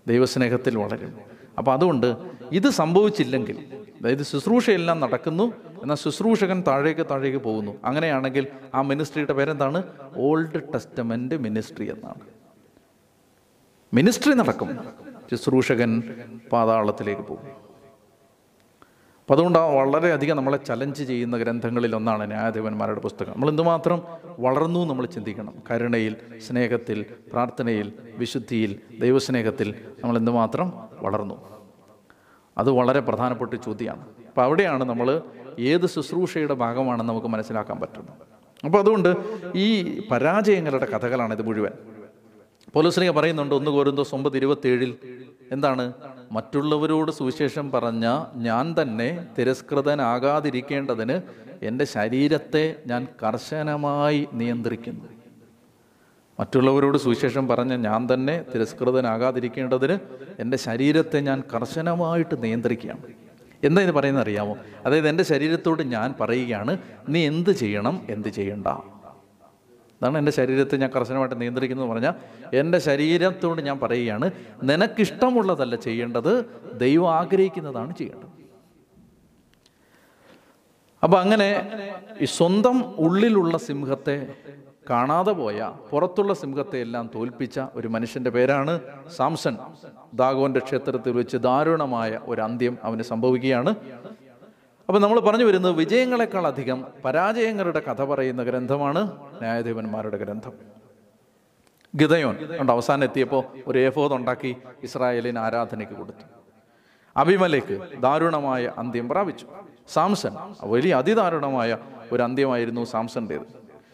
[0.08, 1.20] ദൈവസ്നേഹത്തിൽ വളരും.
[1.58, 2.16] അപ്പോൾ അതുകൊണ്ട്
[2.52, 3.58] ഇത് സംഭവിച്ചില്ലെങ്കിൽ
[4.02, 5.44] അതായത് ശുശ്രൂഷയെല്ലാം നടക്കുന്നു
[5.82, 7.72] എന്നാൽ ശുശ്രൂഷകൻ താഴേക്ക് താഴേക്ക് പോകുന്നു.
[7.84, 9.84] അങ്ങനെയാണെങ്കിൽ ആ മിനിസ്ട്രിയുടെ പേരെന്താണ്?
[10.18, 12.22] ഓൾഡ് ടെസ്റ്റമെന്റ് മിനിസ്ട്രി എന്നാണ്.
[13.94, 14.80] മിനിസ്ട്രി നടക്കും
[15.32, 16.04] ശുശ്രൂഷകൻ
[16.52, 17.71] പാതാളത്തിലേക്ക് പോകും.
[19.32, 23.34] അപ്പം അതുകൊണ്ട് വളരെയധികം നമ്മളെ ചലഞ്ച് ചെയ്യുന്ന ഗ്രന്ഥങ്ങളിൽ ഒന്നാണ് ന്യായാധിപന്മാരുടെ പുസ്തകം.
[23.34, 24.02] നമ്മൾ എന്തുമാത്രം
[24.40, 25.54] വളർന്നു നമ്മൾ ചിന്തിക്കണം.
[25.72, 26.16] കരുണയിൽ
[26.48, 31.36] സ്നേഹത്തിൽ പ്രാർത്ഥനയിൽ വിശുദ്ധിയിൽ ദൈവസ്നേഹത്തിൽ നമ്മൾ എന്തുമാത്രം വളർന്നു.
[32.58, 34.02] അത് വളരെ പ്രധാനപ്പെട്ട ചോദ്യമാണ്.
[34.02, 35.22] അപ്പോൾ അവിടെയാണ് നമ്മൾ
[35.60, 38.14] ഏത് ശുശ്രൂഷയുടെ ഭാഗമാണെന്ന് നമുക്ക് മനസ്സിലാക്കാൻ പറ്റുന്നത്.
[38.66, 39.16] അപ്പോൾ അതുകൊണ്ട്
[39.56, 41.72] ഈ പരാജയങ്ങളുടെ കഥകളാണ് ഇത് മുഴുവൻ.
[42.74, 44.96] പോലീസിനെ പറയുന്നുണ്ട് ഒന്ന് കോരുന്തോസ് ഒമ്പത് ഇരുപത്തേഴിൽ
[45.52, 45.94] എന്താണ്?
[46.32, 51.22] മറ്റുള്ളവരോട് സുവിശേഷം പറഞ്ഞ ഞാൻ തന്നെ തിരസ്കൃതനാകാതിരിക്കേണ്ടതിന്
[51.66, 55.06] എന്റെ ശരീരത്തെ ഞാൻ കർശനമായി നിയന്ത്രിക്കുന്നു.
[56.40, 59.98] മറ്റുള്ളവരോട് സുവിശേഷം പറഞ്ഞ ഞാൻ തന്നെ തിരസ്കൃതനാകാതിരിക്കേണ്ടതിന്
[60.40, 63.02] എന്റെ ശരീരത്തെ ഞാൻ കർശനമായിട്ട് നിയന്ത്രിക്കുകയാണ്.
[63.64, 64.58] എന്താ ഇത് പറയുന്നത് അറിയാമോ?
[64.86, 66.78] അതായത് എന്റെ ശരീരത്തോട് ഞാൻ പറയുകയാണ്
[67.10, 68.68] നീ എന്ത് ചെയ്യണം എന്ത് ചെയ്യണ്ട.
[70.02, 72.14] അതാണ് എന്റെ ശരീരത്തെ ഞാൻ കർശനമായിട്ട് നിയന്ത്രിക്കുന്നത് പറഞ്ഞാൽ
[72.54, 74.32] എന്റെ ശരീരത്തോട് ഞാൻ പറയുകയാണ്
[74.64, 78.30] നിനക്കിഷ്ടമുള്ളതല്ല ചെയ്യേണ്ടത് ദൈവം ആഗ്രഹിക്കുന്നതാണ് ചെയ്യേണ്ടത്.
[81.04, 81.48] അപ്പം അങ്ങനെ
[82.22, 84.34] ഈ സ്വന്തം ഉള്ളിലുള്ള സിംഹത്തെ
[84.90, 88.80] കാണാതെ പോയ പുറത്തുള്ള സിംഹത്തെ എല്ലാം തോൽപ്പിച്ച ഒരു മനുഷ്യന്റെ പേരാണ്
[89.18, 89.58] സാംസൺ.
[90.14, 93.76] ദാഗോന്റെ ക്ഷേത്രത്തിൽ വെച്ച് ദാരുണമായ ഒരു അന്ത്യം അവന് സംഭവിക്കുകയാണ്.
[94.92, 100.52] അപ്പം നമ്മൾ പറഞ്ഞു വരുന്നത് വിജയങ്ങളെക്കാൾ അധികം പരാജയങ്ങളുടെ കഥ പറയുന്ന ഗ്രന്ഥമാണ് ന്യായാധിപന്മാരുടെ ഗ്രന്ഥം.
[101.96, 106.26] ഗിതയോൻ ഉണ്ട് അവസാനം എത്തിയപ്പോൾ ഒരു ഏഫോദ് ഉണ്ടാക്കി ഇസ്രായേലിന് ആരാധനയ്ക്ക് കൊടുത്തു.
[107.18, 109.48] അഭിമലേക്ക് ദാരുണമായ അന്ത്യം പ്രാപിച്ചു.
[109.88, 111.78] സാംസൺ വലിയ അതിദാരുണമായ
[112.12, 113.48] ഒരു അന്ത്യമായിരുന്നു സാംസന്റേത്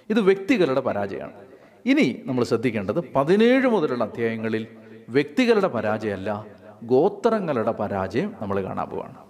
[0.09, 1.33] ഇത് വ്യക്തികളുടെ പരാജയമാണ്.
[1.85, 4.67] ഇനി നമ്മൾ ശ്രദ്ധിക്കേണ്ടത് പതിനേഴ് മുതലുള്ള അധ്യായങ്ങളിൽ
[5.09, 6.45] വ്യക്തികളുടെ പരാജയമല്ല
[6.83, 9.26] ഗോത്രങ്ങളുടെ പരാജയം നമ്മൾ കാണാൻ പോവാണ്.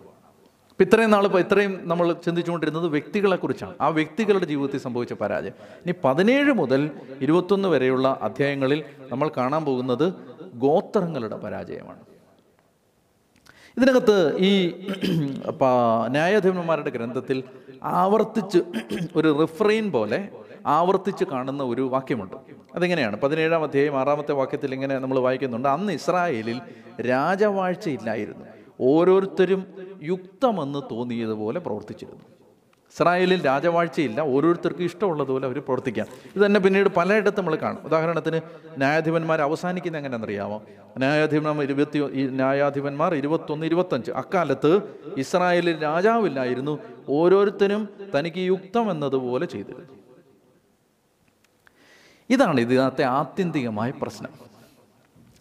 [0.79, 3.73] ഇപ്പം ഇത്രയും നാൾ ഇപ്പോൾ ഇത്രയും നമ്മൾ ചിന്തിച്ചുകൊണ്ടിരുന്നത് വ്യക്തികളെക്കുറിച്ചാണ്.
[3.81, 5.51] ആ വ്യക്തികളുടെ ജീവിതത്തിൽ സംഭവിച്ച പരാജയം.
[5.61, 10.13] ഇനി പതിനേഴ് മുതൽ ഇരുപത്തൊന്ന് വരെയുള്ള അധ്യായങ്ങളിൽ നമ്മൾ കാണാൻ പോകുന്നത്
[10.55, 11.99] ഗോത്രങ്ങളുടെ പരാജയമാണ്.
[13.77, 14.85] ഇതിനകത്ത് ഈ
[16.07, 17.43] ന്യായാധിപന്മാരുടെ ഗ്രന്ഥത്തിൽ
[17.83, 18.59] ആവർത്തിച്ച്
[19.15, 20.29] ഒരു റിഫ്രെയിൻ പോലെ
[20.65, 22.35] ആവർത്തിച്ച് കാണുന്ന ഒരു വാക്യമുണ്ട്.
[22.75, 23.21] അതെങ്ങനെയാണ്?
[23.21, 25.69] പതിനേഴാം അധ്യായം ആറാമത്തെ വാക്യത്തിൽ ഇങ്ങനെ നമ്മൾ വായിക്കുന്നുണ്ട്.
[25.69, 26.61] അന്ന് ഇസ്രായേലിൽ
[27.01, 28.56] രാജവാഴ്ചയില്ലായിരുന്നു.
[28.81, 29.65] ഓരോരുത്തരും
[30.03, 32.23] യുക്തമെന്ന് തോന്നിയതുപോലെ പ്രവർത്തിച്ചിരുന്നു.
[32.95, 36.07] ഇസ്രായേലിൽ രാജവാഴ്ചയില്ല ഓരോരുത്തർക്കും ഇഷ്ടമുള്ളതുപോലെ അവർ പ്രവർത്തിക്കാം.
[36.35, 37.79] ഇത് തന്നെ പിന്നീട് പലയിടത്തും നമ്മൾ കാണും.
[37.83, 38.41] ഉദാഹരണത്തിന്
[38.77, 40.63] ന്യായാധിപന്മാർ അവസാനിക്കുന്ന എങ്ങനെയാണെന്നറിയാമോ
[40.97, 44.11] ന്യായാധിപന്മാർ ഇരുപത്തി ന്യായാധിപന്മാർ ഇരുപത്തൊന്ന് ഇരുപത്തഞ്ച്.
[44.11, 44.81] അക്കാലത്ത്
[45.17, 49.97] ഇസ്രായേലിൽ രാജാവില്ലായിരുന്നു ഓരോരുത്തരും തനിക്ക് യുക്തം എന്നതുപോലെ ചെയ്തിരുന്നു.
[52.29, 54.31] ഇതാണ് ഇതിനകത്തെ ആത്യന്തികമായ പ്രശ്നം.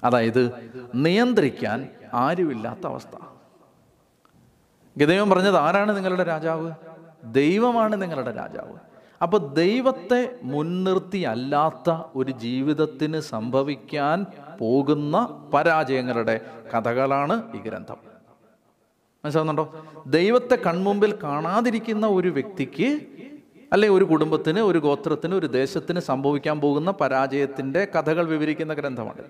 [0.05, 0.53] അതായത്
[0.95, 3.25] നിയന്ത്രിക്കാൻ ആരുമില്ലാത്ത അവസ്ഥ.
[4.99, 6.73] ഗദൈവം പറഞ്ഞത് ആരാണ് നിങ്ങളുടെ രാജാവ്?
[7.25, 8.75] ദൈവമാണ് നിങ്ങളുടെ രാജാവ്.
[9.23, 14.27] അപ്പോൾ ദൈവത്തെ മുൻനിർത്തി അല്ലാത്ത ഒരു ജീവിതത്തിന് സംഭവിക്കാൻ
[14.61, 16.41] പോകുന്ന പരാജയങ്ങളുടെ
[16.75, 17.97] കഥകളാണ് ഈ ഗ്രന്ഥം.
[19.25, 19.87] മനസ്സിലാവുന്നുണ്ടോ?
[20.07, 23.01] ദൈവത്തെ കൺമുമ്പിൽ കാണാതിരിക്കുന്ന ഒരു വ്യക്തിക്ക്
[23.73, 29.25] അല്ലെ ഒരു കുടുംബത്തിന് ഒരു ഗോത്രത്തിന് ഒരു ദേശത്തിന് സംഭവിക്കാൻ പോകുന്ന പരാജയത്തിന്റെ കഥകൾ വിവരിക്കുന്ന ഗ്രന്ഥമാണ്.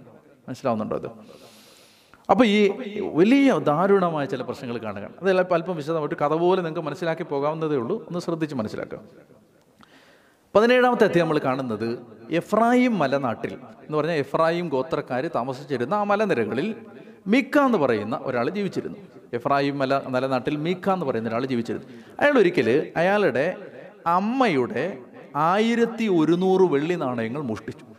[0.49, 1.11] മനസ്സിലാവുന്നുണ്ടോ ഇത്?
[2.31, 2.71] അപ്പോൾ ഈ
[3.13, 8.07] വലിയ ദാരുണമായ ചില പ്രശ്നങ്ങൾ കാണുക അതെല്ലാം അല്പം വിശദമായിട്ട് കഥ പോലെ നിങ്ങൾക്ക് മനസ്സിലാക്കി പോകാവുന്നതേ ഉള്ളൂ.
[8.07, 9.01] ഒന്ന് ശ്രദ്ധിച്ച് മനസ്സിലാക്കുക.
[10.55, 11.99] പതിനേഴാമത്തെ അധ്യയം നമ്മൾ കാണുന്നത്
[12.31, 16.75] എഫ്രായിം മലനാട്ടിൽ എന്ന് പറഞ്ഞാൽ എഫ്രായിം ഗോത്രക്കാർ താമസിച്ചിരുന്ന ആ മലനിരകളിൽ
[17.27, 18.99] മീക്ക എന്ന് പറയുന്ന ഒരാൾ ജീവിച്ചിരുന്നു.
[19.33, 21.87] എഫ്രായിം മല മലനാട്ടിൽ മീക്ക എന്ന് പറയുന്ന ഒരാൾ ജീവിച്ചിരുന്നു.
[22.21, 23.57] അയാൾ ഒരിക്കൽ അയാളുടെ
[24.07, 24.99] അമ്മയുടെ
[25.37, 27.96] ആയിരത്തി ഒരുന്നൂറ് വെള്ളി നാണയങ്ങൾ മോഷ്ടിച്ചു.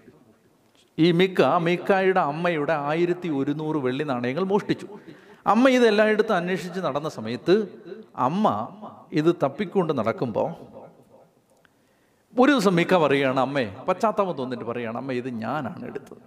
[0.99, 4.87] ഈ മിക്ക മിക്കായുടെ അമ്മയുടെ ആയിരത്തി ഒരുന്നൂറ് വെള്ളി നാണയങ്ങൾ മോഷ്ടിച്ചു.
[5.47, 7.55] അമ്മ ഇതെല്ലാം എടുത്ത് അന്വേഷിച്ച് നടന്ന സമയത്ത്
[8.15, 8.45] അമ്മ
[9.11, 10.49] ഇത് തപ്പിക്കൊണ്ട് നടക്കുമ്പോൾ
[12.39, 16.21] ഒരു ദിവസം മിക്ക പറയുകയാണ് അമ്മേ പശ്ചാത്താപം തോന്നിട്ട് പറയുകയാണ് അമ്മ ഇത് ഞാനാണ് എടുത്തത്.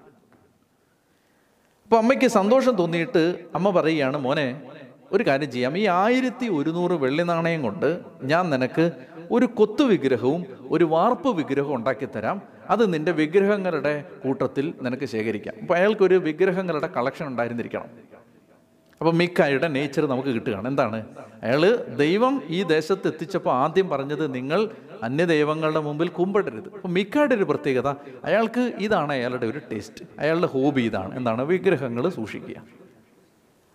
[1.84, 3.22] അപ്പോൾ അമ്മയ്ക്ക് സന്തോഷം തോന്നിയിട്ട്
[3.54, 4.48] അമ്മ പറയുകയാണ് മോനെ
[5.12, 5.78] ഒരു കാര്യം ചെയ്യാം.
[5.78, 8.92] ഈ ആയിരത്തി ഒരുന്നൂറ് വെള്ളി നാണയം കൊണ്ട് ഞാൻ നിനക്ക്
[9.30, 12.42] ഒരു കൊത്തു വിഗ്രഹവും ഒരു വാർപ്പ് വിഗ്രഹവും ഉണ്ടാക്കി തരാം.
[12.70, 15.54] അത് നിന്റെ വിഗ്രഹങ്ങളുടെ കൂട്ടത്തിൽ നിനക്ക് ശേഖരിക്കാം.
[15.62, 17.84] അപ്പോൾ അയാൾക്കൊരു വിഗ്രഹങ്ങളുടെ കളക്ഷൻ ഉണ്ടായിരുന്നിരിക്കണം.
[19.00, 20.68] അപ്പോൾ മിക്കായുടെ നേച്ചർ നമുക്ക് കിട്ടുകയാണ്.
[20.68, 21.04] എന്താണ്?
[21.42, 24.70] അയാൾ ദൈവം ഈ ദേശത്ത് എത്തിച്ചപ്പോൾ ആദ്യം പറഞ്ഞത് നിങ്ങൾ
[25.02, 26.64] അന്യദൈവങ്ങളുടെ മുമ്പിൽ കുമ്പിടരുത്.
[26.74, 27.88] അപ്പോൾ മിക്കായുടെ ഒരു പ്രത്യേകത
[28.24, 31.16] അയാൾക്ക് ഇതാണ് അയാളുടെ ഒരു ടേസ്റ്റ് അയാളുടെ ഹോബി ഇതാണ്.
[31.16, 31.42] എന്താണ്?
[31.42, 32.79] വിഗ്രഹങ്ങൾ സൂക്ഷിക്കുക.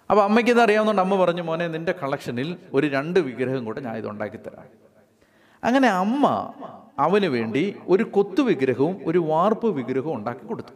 [0.09, 4.07] അപ്പോൾ അമ്മയ്ക്ക് ഇത് അറിയാവുന്നതുകൊണ്ട് അമ്മ പറഞ്ഞു മോനെ നിന്റെ കളക്ഷനിൽ ഒരു രണ്ട് വിഗ്രഹം കൂടെ ഞാൻ ഇത്
[4.07, 4.67] ഉണ്ടാക്കിത്തരാം
[5.63, 6.25] അങ്ങനെ അമ്മ
[6.99, 10.73] അവന് വേണ്ടി ഒരു കൊത്തു വിഗ്രഹവും ഒരു വാർപ്പ് വിഗ്രഹവും ഉണ്ടാക്കി കൊടുത്തു.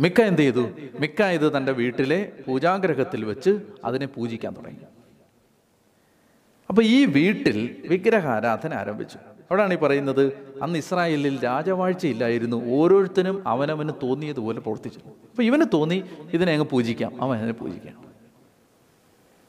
[0.00, 0.64] മിക്ക എന്ത് ചെയ്തു?
[1.00, 3.50] മിക്ക ഇത് തന്റെ വീട്ടിലെ പൂജാഗ്രഹത്തിൽ വെച്ച്
[3.84, 4.86] അതിനെ പൂജിക്കാൻ തുടങ്ങി.
[6.68, 7.58] അപ്പോൾ ഈ വീട്ടിൽ
[7.88, 9.18] വിഗ്രഹാരാധന ആരംഭിച്ചു.
[9.52, 10.54] അവിടെയാണ് ഈ പറയുന്നത്.
[10.62, 12.76] അന്ന് ഇസ്രായേലിൽ രാജവാഴ്ചയില്ലായിരുന്നു.
[12.76, 14.98] ഓരോരുത്തരും അവനവന് തോന്നിയതുപോലെ പ്രവർത്തിച്ചു.
[14.98, 17.22] അപ്പോൾ ഇവന് തോന്നി ഇതിനെ അങ്ങ് പൂജിക്കാം.
[17.22, 18.04] അവൻ അതിനെ പൂജിക്കാം.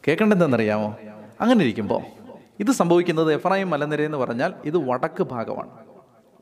[0.07, 0.97] കേൾക്കേണ്ടതെന്നറിയാമോ
[1.41, 2.01] അങ്ങനെ ഇരിക്കുമ്പോൾ
[2.59, 5.69] ഇത് സംഭവിക്കുന്നത് എഫ്രായിം മലനിര എന്ന് പറഞ്ഞാൽ ഇത് വടക്ക് ഭാഗമാണ്.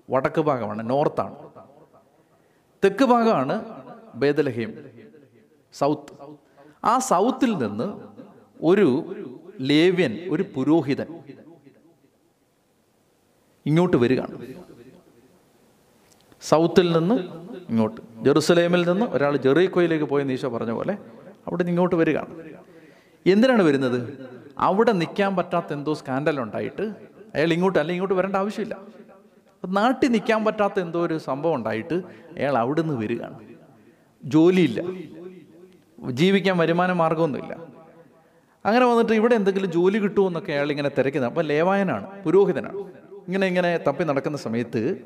[0.10, 1.36] വടക്ക് ഭാഗമാണ് നോർത്താണ്.
[2.84, 3.66] തെക്ക് ഭാഗമാണ്
[4.16, 4.74] ബേദലഹീം
[5.74, 6.14] സൗത്ത്.
[6.86, 7.94] ആ സൗത്തിൽ നിന്ന്
[8.64, 9.16] ഒരു
[9.62, 11.08] ലേവ്യൻ ഒരു പുരോഹിതൻ
[13.66, 14.36] ഇങ്ങോട്ട് വരികയാണ്.
[16.42, 17.16] സൗത്തിൽ നിന്ന്
[17.70, 18.02] ഇങ്ങോട്ട്.
[18.26, 20.98] ജെറുസലേമിൽ നിന്ന് ഒരാൾ ജെറീക്കോയിലേക്ക് പോയ ഈശോ പറഞ്ഞ പോലെ
[21.48, 22.34] അവിടെ ഇങ്ങോട്ട് വരികയാണ്.
[23.28, 24.18] എന്തിനാണ് വരുന്നത്?
[24.60, 26.82] അവിടെ നിൽക്കാൻ പറ്റാത്ത എന്തോ സ്കാൻഡൽ ഉണ്ടായിട്ട്
[27.36, 28.78] അയാൾ ഇങ്ങോട്ട് അല്ലെങ്കിൽ ഇങ്ങോട്ട് വരേണ്ട ആവശ്യമില്ല.
[29.68, 31.94] നാട്ടിൽ നിൽക്കാൻ പറ്റാത്ത എന്തോ ഒരു സംഭവം ഉണ്ടായിട്ട്
[32.38, 33.40] അയാൾ അവിടെ നിന്ന് വരികയാണ്.
[34.24, 34.82] ജോലിയില്ല.
[36.12, 37.54] ജീവിക്കാൻ വരുമാന മാർഗമൊന്നുമില്ല
[38.66, 43.11] അങ്ങനെ വന്നിട്ട് ഇവിടെ എന്തെങ്കിലും ജോലി കിട്ടുമോ എന്നൊക്കെ അയാൾ ഇങ്ങനെ തിരക്കുന്നത് അപ്പം ലേവായനാണ് പുരോഹിതനാണ്.
[43.28, 44.98] ഇങ്ങനെ ഇങ്ങനെ തപ്പി നടക്കുന്ന സമയത്ത്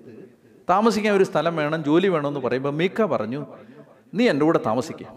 [0.70, 3.46] താമസിക്കാൻ ഒരു സ്ഥലം വേണം ജോലി വേണമെന്ന് പറയുമ്പോൾ മീക്ക പറഞ്ഞു
[4.14, 5.08] നീ എന്റെ കൂടെ താമസിക്കുക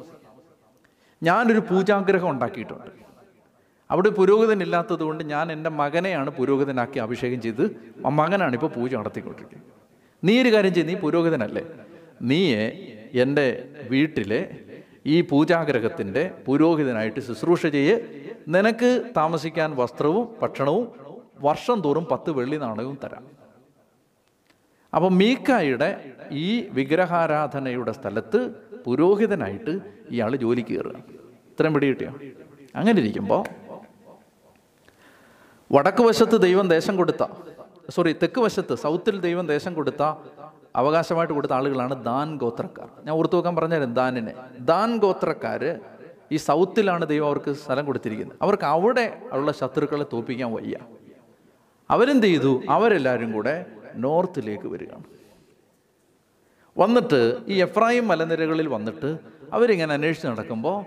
[1.23, 2.91] ഞാനൊരു പൂജാഗ്രഹം ഉണ്ടാക്കിയിട്ടുണ്ട്.
[3.91, 7.63] അവിടെ പുരോഹിതൻ ഇല്ലാത്തത് കൊണ്ട് ഞാൻ എന്റെ മകനെയാണ് പുരോഹിതനാക്കി അഭിഷേകം ചെയ്ത്
[8.07, 9.71] ആ മകനാണ് ഇപ്പോൾ പൂജ നടത്തിക്കൊണ്ടിരിക്കുന്നത്.
[10.25, 11.63] നീ ഒരു കാര്യം ചെയ്ത് നീ പുരോഹിതനല്ലേ.
[12.23, 12.65] നീയെ
[13.15, 14.41] എന്റെ വീട്ടിലെ
[15.07, 17.97] ഈ പൂജാഗ്രഹത്തിന്റെ പുരോഹിതനായിട്ട് ശുശ്രൂഷ ചെയ്യ്.
[18.49, 21.08] നിനക്ക് താമസിക്കാൻ വസ്ത്രവും ഭക്ഷണവും
[21.41, 23.27] വർഷം തോറും പത്ത് വെള്ളി നാണയവും തരാം.
[24.95, 28.55] അപ്പോൾ മീക്കായുടെ ഈ വിഗ്രഹാരാധനയുടെ സ്ഥലത്ത്
[28.87, 30.97] പുരോഹിതനായിട്ട് ഇയാൾ ജോലിക്ക് കയറുക.
[31.53, 32.15] ഇത്രയും പിടി കിട്ടിയോ?
[32.77, 33.45] അങ്ങനെ ഇരിക്കുമ്പോൾ
[35.73, 37.27] വടക്ക് വശത്ത് ദൈവം ദേശം കൊടുത്ത
[37.91, 40.03] സോറി തെക്ക് വശത്ത് സൗത്തിൽ ദൈവം ദേശം കൊടുത്ത
[40.77, 42.89] അവകാശമായിട്ട് കൊടുത്ത ആളുകളാണ് ദാൻ ഗോത്രക്കാർ.
[43.05, 44.35] ഞാൻ ഓർത്തു വെക്കാൻ പറഞ്ഞാലും ദാനിനെ.
[44.61, 45.81] ദാൻ ഗോത്രക്കാർ
[46.33, 48.39] ഈ സൗത്തിലാണ് ദൈവം അവർക്ക് സ്ഥലം കൊടുത്തിരിക്കുന്നത്.
[48.43, 50.77] അവർക്ക് അവിടെ ഉള്ള ശത്രുക്കളെ തോൽപ്പിക്കാൻ വയ്യ.
[51.91, 52.63] അവരെന്ത് ചെയ്തു?
[52.69, 53.55] അവരെല്ലാവരും കൂടെ
[53.95, 55.07] നോർത്തിലേക്ക് വരികയാണ്
[56.77, 59.19] വന്നിട്ട് ഈ എഫ്രായിം മലനിരകളിൽ വന്നിട്ട്
[59.53, 60.79] അവരിങ്ങനെ അന്വേഷിച്ച് നടക്കുമ്പോൾ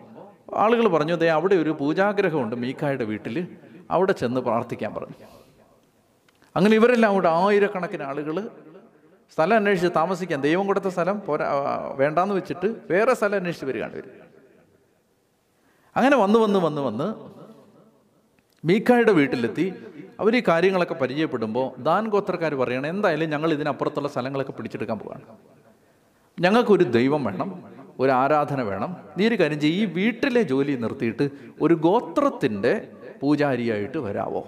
[0.55, 3.37] ആളുകൾ പറഞ്ഞു ദേ അവിടെ ഒരു പൂജാഗ്രഹമുണ്ട് മീക്കായുടെ വീട്ടിൽ.
[3.91, 5.17] അവിടെ ചെന്ന് പ്രാർത്ഥിക്കാൻ പറഞ്ഞു.
[6.55, 8.49] അങ്ങനെ ഇവരെല്ലാം കൂടെ ആയിരക്കണക്കിന് ആളുകൾ
[9.33, 11.47] സ്ഥലം അന്വേഷിച്ച് താമസിക്കാൻ ദൈവം കൊടുത്ത സ്ഥലം പോരാ
[11.99, 14.07] വേണ്ടാന്ന് വെച്ചിട്ട് വേറെ സ്ഥലം അന്വേഷിച്ച് വരികയാണ് ഇവർ
[15.95, 17.07] അങ്ങനെ വന്ന് വന്ന് വന്ന് വന്ന്
[18.63, 19.65] മീക്കായുടെ വീട്ടിലെത്തി.
[20.21, 25.21] അവർ ഈ കാര്യങ്ങളൊക്കെ പരിചയപ്പെടുമ്പോൾ ദാൻ ഗോത്രക്കാർ പറയണം എന്തായാലും ഞങ്ങൾ ഇതിനപ്പുറത്തുള്ള സ്ഥലങ്ങളൊക്കെ പിടിച്ചെടുക്കാൻ പോവാണ്.
[26.39, 27.63] ഞങ്ങൾക്കൊരു ദൈവം വേണം
[27.99, 28.97] ഒരു ആരാധന വേണം.
[29.17, 31.29] നീ ഒരു കാര്യം ചെയ്യും ഈ വീട്ടിലെ ജോലി നിർത്തിയിട്ട്
[31.61, 32.87] ഒരു ഗോത്രത്തിന്റെ
[33.21, 34.47] പൂജാരിയായിട്ട് വരാവോ?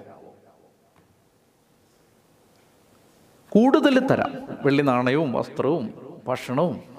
[3.50, 4.32] കൂടുതൽ തരാം.
[4.66, 5.94] വെള്ളി നാണയവും വസ്ത്രവും
[6.28, 6.93] ഭക്ഷണവും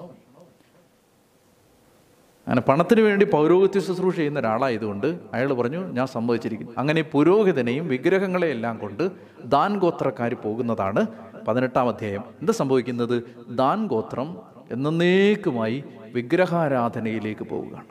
[2.45, 6.71] അങ്ങനെ പണത്തിന് വേണ്ടി പൗരോഹിത്യ ശുശ്രൂഷ ചെയ്യുന്ന ഒരാളായതുകൊണ്ട് അയാൾ പറഞ്ഞു ഞാൻ സമ്മതിച്ചിരിക്കുന്നു.
[6.77, 9.09] അങ്ങനെ പുരോഹിതനെയും വിഗ്രഹങ്ങളെയെല്ലാം കൊണ്ട്
[9.45, 11.05] ദാൻ ഗോത്രക്കാർ പോകുന്നതാണ്
[11.47, 12.23] പതിനെട്ടാം അധ്യായം.
[12.39, 13.23] എന്ത് സംഭവിക്കുന്നത്?
[13.49, 14.37] ദാൻ ഗോത്രം
[14.71, 17.85] എന്നേക്കുമായി വിഗ്രഹാരാധനയിലേക്ക് പോവുകയാണ്.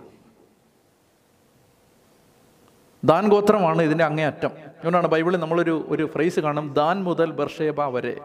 [3.05, 4.49] ദാൻ ഗോത്രമാണ് ഇതിന്റെ അങ്ങേയറ്റം.
[4.49, 8.21] അതുകൊണ്ടാണ് ബൈബിളിൽ നമ്മളൊരു ഒരു ഫ്രേസ് കാണും ദാൻ മുതൽ ബർഷേബ വരെ.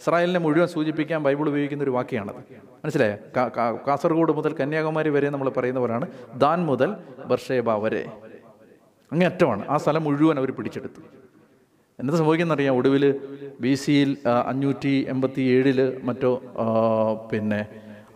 [0.00, 2.40] ഇസ്രായേലിനെ മുഴുവൻ സൂചിപ്പിക്കാൻ ബൈബിൾ ഉപയോഗിക്കുന്ന ഒരു വാക്യമാണത്.
[2.84, 3.16] മനസ്സിലായോ?
[3.88, 6.06] കാസർഗോഡ് മുതൽ കന്യാകുമാരി വരെ നമ്മൾ പറയുന്നവരാണ്
[6.44, 6.90] ദാൻ മുതൽ
[7.30, 8.02] ബർഷേബ വരെ.
[9.12, 11.02] അങ്ങേയറ്റമാണ് ആ സ്ഥലം മുഴുവൻ അവർ പിടിച്ചെടുത്തു.
[12.00, 13.04] എന്താ സംഭവിക്കുന്നറിയാം ഒടുവിൽ
[13.60, 16.30] ബി സിയിൽ അഞ്ഞൂറ്റി എൺപത്തി ഏഴിൽ മറ്റോ
[17.32, 17.60] പിന്നെ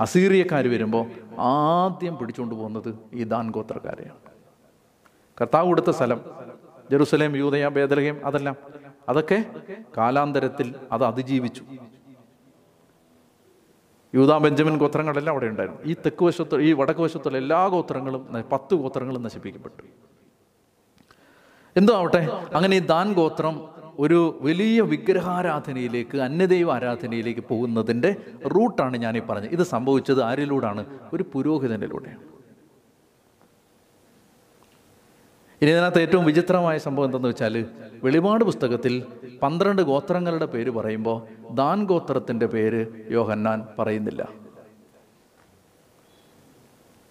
[0.01, 1.05] അസീറിയക്കാർ വരുമ്പോൾ
[1.39, 4.19] ആദ്യം പിടിച്ചുകൊണ്ട് പോകുന്നത് ഈ ദാൻ ഗോത്രക്കാരെയാണ്.
[5.41, 6.21] കർത്താവ് കൊടുത്ത സ്ഥലം
[6.91, 8.57] ജെറുസലേം യൂതയ ബേദലഹേം അതെല്ലാം.
[9.09, 9.45] അതൊക്കെ
[9.97, 11.65] കാലാന്തരത്തിൽ അത് അതിജീവിച്ചു.
[14.15, 15.81] യൂതാ ബെഞ്ചമിൻ ഗോത്രങ്ങളെല്ലാം അവിടെ ഉണ്ടായിരുന്നു.
[15.85, 19.83] ഈ തെക്ക് വശത്ത് ഈ വടക്ക് വശത്തുള്ള എല്ലാ ഗോത്രങ്ങളും പത്ത് ഗോത്രങ്ങളും നശിപ്പിക്കപ്പെട്ടു.
[21.77, 29.51] എന്തോ ആവട്ടെ അങ്ങനെ ഈ ദാൻ ഗോത്രം ഒരു വലിയ വിഗ്രഹാരാധനയിലേക്ക് അന്യദൈവ ആരാധനയിലേക്ക് പോകുന്നതിന്റെ റൂട്ടാണ് ഞാനീ പറഞ്ഞത്.
[29.51, 30.87] ഇത് സംഭവിച്ചത് ആരിലൂടാണ്?
[31.13, 32.36] ഒരു പുരോഹിതനിലൂടെയാണ്.
[35.63, 37.67] ഇനി ഇതിനകത്ത് ഏറ്റവും വിചിത്രമായ സംഭവം എന്തെന്ന് വെച്ചാൽ
[38.05, 39.05] വെളിപാട് പുസ്തകത്തിൽ
[39.43, 44.29] പന്ത്രണ്ട് ഗോത്രങ്ങളുടെ പേര് പറയുമ്പോൾ ദാൻ ഗോത്രത്തിന്റെ പേര് യോഹന്നാൻ പറയുന്നില്ല.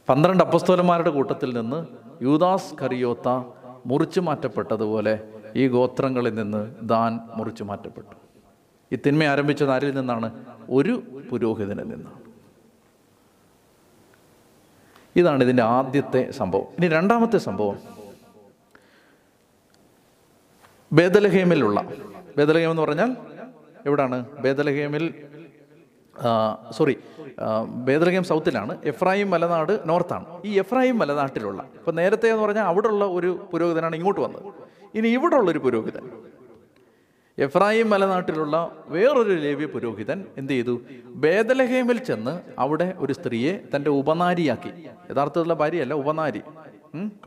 [0.09, 1.85] പന്ത്രണ്ട് അപ്പസ്തോലന്മാരുടെ കൂട്ടത്തിൽ നിന്ന്
[2.23, 3.43] യൂദാസ് കറിയോത്ത
[3.85, 5.19] മുറിച്ചു മാറ്റപ്പെട്ടതുപോലെ
[5.55, 8.15] ഈ ഗോത്രങ്ങളിൽ നിന്ന് ദാൻ മുറിച്ചു മാറ്റപ്പെട്ടു.
[8.95, 10.45] ഈ തിന്മ ആരംഭിച്ചത് ആരിൽ നിന്നാണ്?
[10.69, 12.19] ഒരു പുരോഹിതനിൽ നിന്നാണ്.
[15.15, 16.63] ഇതാണ് ഇതിന്റെ ആദ്യത്തെ സംഭവം.
[16.63, 17.94] ഇനി രണ്ടാമത്തെ സംഭവം.
[20.97, 21.79] ബേദലഹേമിലുള്ള.
[22.37, 23.09] ബേദലഹേം എന്ന് പറഞ്ഞാൽ
[23.85, 24.17] എവിടാണ്?
[24.43, 25.13] ബേദലഹേമിൽ
[26.77, 26.95] സോറി
[27.87, 28.77] ബേദലഹേം സൗത്തിലാണ്.
[28.85, 30.25] എഫ്രായിം മലനാട് നോർത്താണ്.
[30.45, 34.47] ഈ എഫ്രായിം മലനാട്ടിലുള്ള ഇപ്പം നേരത്തെ എന്ന് പറഞ്ഞാൽ അവിടെയുള്ള ഒരു പുരോഹിതനാണ് ഇങ്ങോട്ട് വന്നത്.
[34.95, 36.09] ഇനി ഇവിടെ ഉള്ളൊരു പുരോഹിതൻ.
[37.37, 40.81] എഫ്രായിം മലനാട്ടിലുള്ള വേറൊരു ലേവ്യ പുരോഹിതൻ എന്ത് ചെയ്തു?
[41.05, 44.71] ബേദലഹേമിൽ ചെന്ന് അവിടെ ഒരു സ്ത്രീയെ തന്റെ ഉപനാരിയാക്കി.
[45.11, 46.41] യഥാർത്ഥത്തിലുള്ള ഭാര്യയല്ല ഉപനാരി.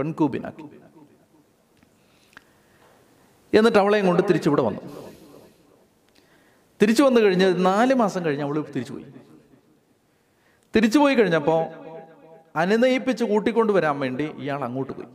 [0.01, 0.67] കൺകൂബിനാക്കി
[3.55, 4.81] എന്നിട്ട് അവളെയും കൊണ്ട് തിരിച്ചിവിടെ വന്നു.
[6.83, 9.07] തിരിച്ചു വന്നു കഴിഞ്ഞ് നാല് മാസം കഴിഞ്ഞ് അവൾ തിരിച്ചു പോയി.
[10.77, 11.63] തിരിച്ചു പോയി കഴിഞ്ഞപ്പോൾ
[12.57, 15.07] അനുനയിപ്പിച്ച് കൂട്ടിക്കൊണ്ട് വരാൻ വേണ്ടി ഇയാൾ അങ്ങോട്ട് പോയി.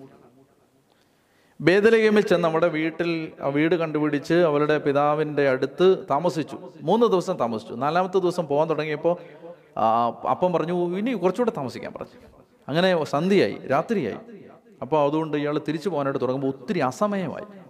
[1.61, 6.57] ബേദലഗേമിൽ ചെന്ന് നമ്മുടെ വീട്ടിൽ വീട് കണ്ടുപിടിച്ച് അവളുടെ പിതാവിന്റെ അടുത്ത് താമസിച്ചു.
[6.81, 7.73] മൂന്ന് ദിവസം താമസിച്ചു.
[7.73, 9.15] നാലാമത്തെ ദിവസം പോകാൻ തുടങ്ങിയപ്പോൾ
[10.29, 12.21] അപ്പം പറഞ്ഞു ഇനി കുറച്ചുകൂടെ താമസിക്കാൻ പറഞ്ഞു.
[12.67, 14.17] അങ്ങനെ സന്ധ്യയായി രാത്രിയായി.
[14.81, 17.62] അപ്പോൾ അതുകൊണ്ട് ഇയാൾ തിരിച്ചു പോകാനായിട്ട് തുടങ്ങുമ്പോൾ ഒത്തിരി അസമയമായി.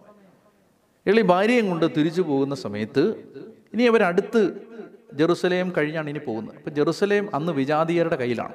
[1.08, 3.32] ഈ ഭാര്യയും കൊണ്ട് തിരിച്ചു പോകുന്ന സമയത്ത്
[3.74, 4.54] ഇനി അവരടുത്ത്
[5.14, 6.56] ജെറുസലേം കഴിഞ്ഞാണ് ഇനി പോകുന്നത്.
[6.56, 8.54] അപ്പം ജെറുസലേം അന്ന് വിജാതീയരുടെ കയ്യിലാണ്.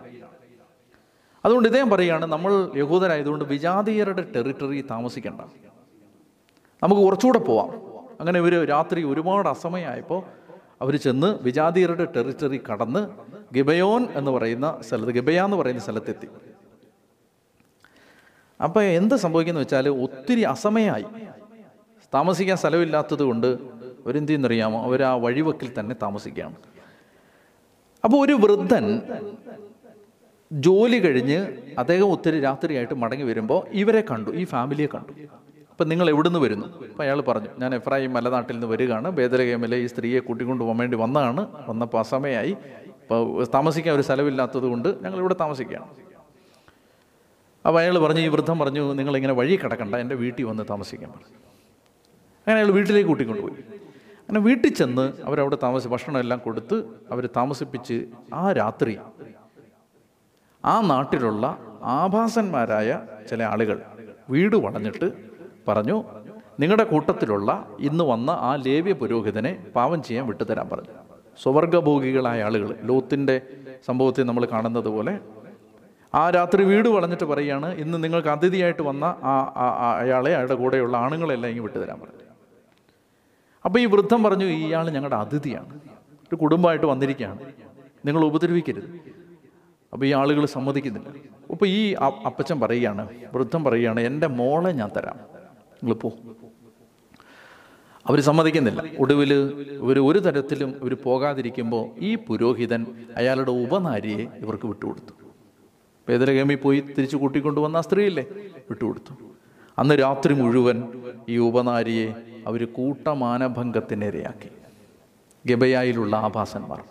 [1.45, 5.41] അതുകൊണ്ട് ഇദ്ദേഹം പറയുകയാണ് നമ്മൾ യഹൂദരായതുകൊണ്ട് വിജാതീയരുടെ ടെറിട്ടറി താമസിക്കേണ്ട.
[6.83, 7.71] നമുക്ക് കുറച്ചുകൂടെ പോവാം.
[8.21, 10.23] അങ്ങനെ ഇവർ രാത്രി ഒരുപാട് അസമയമായപ്പോൾ
[10.81, 13.09] അവർ ചെന്ന് വിജാതീയരുടെ ടെറിട്ടറി കടന്ന്
[13.55, 16.29] ഗിബയോൻ എന്ന് പറയുന്ന സ്ഥലത്ത് ഗിബയ എന്ന് പറയുന്ന സ്ഥലത്തെത്തി.
[18.63, 21.05] അപ്പോൾ എന്ത് സംഭവിക്കുന്നു വെച്ചാൽ ഒത്തിരി അസമയമായി
[22.15, 26.55] താമസിക്കാൻ സ്ഥലമില്ലാത്തത് കൊണ്ട് അവരെന്ത് ചെയ്യുന്നറിയാമോ അവർ ആ വഴിവക്കിൽ തന്നെ താമസിക്കുകയാണ്.
[28.05, 29.03] അപ്പോൾ ഒരു വൃദ്ധൻ
[30.53, 31.39] ജോലി കഴിഞ്ഞ്
[31.79, 35.13] അദ്ദേഹം ഒത്തിരി രാത്രിയായിട്ട് മടങ്ങി വരുമ്പോൾ ഇവരെ കണ്ടു ഈ ഫാമിലിയെ കണ്ടു.
[35.71, 36.67] അപ്പം നിങ്ങൾ എവിടുന്ന് വരുന്നു?
[36.67, 39.11] അപ്പം അയാൾ പറഞ്ഞു ഞാൻ എഫ്രാഹിം മലനാട്ടിൽ നിന്ന് വരികയാണ്.
[39.11, 41.47] ബേദലഗേമിലെ ഈ സ്ത്രീയെ കൂട്ടിക്കൊണ്ട് പോകാൻ വേണ്ടി വന്നതാണ്.
[41.69, 42.51] വന്നപ്പോൾ അസമയമായി
[42.87, 45.87] ഇപ്പോൾ താമസിക്കാൻ ഒരു സ്ഥലമില്ലാത്തത് കൊണ്ട് ഞങ്ങൾ ഇവിടെ താമസിക്കുകയാണ്.
[47.67, 49.95] അപ്പോൾ അയാൾ പറഞ്ഞു ഈ വൃദ്ധം പറഞ്ഞു നിങ്ങളിങ്ങനെ വഴി കിടക്കണ്ട.
[49.95, 51.48] എന്റെ വീട്ടിൽ വന്ന് താമസിക്കാൻ പറഞ്ഞു
[52.49, 53.63] അങ്ങനെ അയാൾ വീട്ടിലേക്ക് കൂട്ടിക്കൊണ്ടുപോയി.
[54.21, 56.77] അങ്ങനെ വീട്ടിൽ ചെന്ന് അവരവിടെ താമസ ഭക്ഷണം എല്ലാം കൊടുത്ത്
[57.13, 57.97] അവർ താമസിപ്പിച്ച്
[58.35, 58.99] ആ രാത്രി
[60.65, 61.45] ആ നാട്ടിലുള്ള
[61.83, 63.83] ആഭാസന്മാരായ ചില ആളുകൾ
[64.31, 65.09] വീട് വളഞ്ഞിട്ട്
[65.69, 66.05] പറഞ്ഞു
[66.61, 70.95] നിങ്ങളുടെ കൂട്ടത്തിലുള്ള ഇന്ന് വന്ന ആ ലേവ്യ പുരോഹിതനെ പാവം ചെയ്യാൻ വിട്ടുതരാൻ പറഞ്ഞു.
[71.43, 73.37] സ്വവർഗഭോഗികളായ ആളുകൾ ലോത്തിന്റെ
[73.87, 75.15] സംഭവത്തിൽ നമ്മൾ കാണുന്നത് പോലെ
[76.15, 79.35] ആ രാത്രി വീട് വളഞ്ഞിട്ട് പറയുകയാണ് ഇന്ന് നിങ്ങൾക്ക് അതിഥിയായിട്ട് വന്ന ആ
[80.01, 82.25] അയാളെ അയാളുടെ കൂടെയുള്ള ആണുങ്ങളെല്ലാം ഇങ്ങ് വിട്ടുതരാൻ പറഞ്ഞു.
[83.65, 85.81] അപ്പോൾ ഈ വൃദ്ധം പറഞ്ഞു ഇയാൾ ഞങ്ങളുടെ അതിഥിയാണ്.
[86.23, 87.39] ഒരു കുടുംബമായിട്ട് വന്നിരിക്കുകയാണ്.
[88.07, 89.01] നിങ്ങൾ ഉപദ്രവിക്കരുത്.
[89.93, 91.09] അപ്പോൾ ഈ ആളുകൾ സമ്മതിക്കുന്നില്ല.
[91.51, 91.93] അപ്പോൾ ഈ
[92.27, 95.17] അപ്പച്ചൻ പറയുകയാണ് വൃദ്ധം പറയുകയാണ് എന്റെ മോളെ ഞാൻ തരാം.
[95.75, 96.13] നിങ്ങൾ പോ.
[98.07, 98.85] അവർ സമ്മതിക്കുന്നില്ല.
[98.99, 99.35] ഒടുവിൽ
[99.73, 102.87] ഇവർ ഒരു തരത്തിലും ഇവർ പോകാതിരിക്കുമ്പോൾ ഈ പുരോഹിതൻ
[103.17, 105.13] അയാളുടെ ഉപനാരിയെ ഇവർക്ക് വിട്ടുകൊടുത്തു.
[106.09, 108.25] പേദരഗമി പോയി തിരിച്ചു കൂട്ടിക്കൊണ്ടുവന്ന ആ സ്ത്രീയില്ലേ
[108.57, 109.15] വിട്ടുകൊടുത്തു.
[109.79, 110.83] അന്ന് രാത്രി മുഴുവൻ
[111.29, 112.15] ഈ ഉപനാരിയെ
[112.47, 114.49] അവർ കൂട്ടമാനഭംഗത്തിനിരയാക്കി.
[115.47, 116.85] ഗബയായിലുള്ള ആഭാസന്മാർ.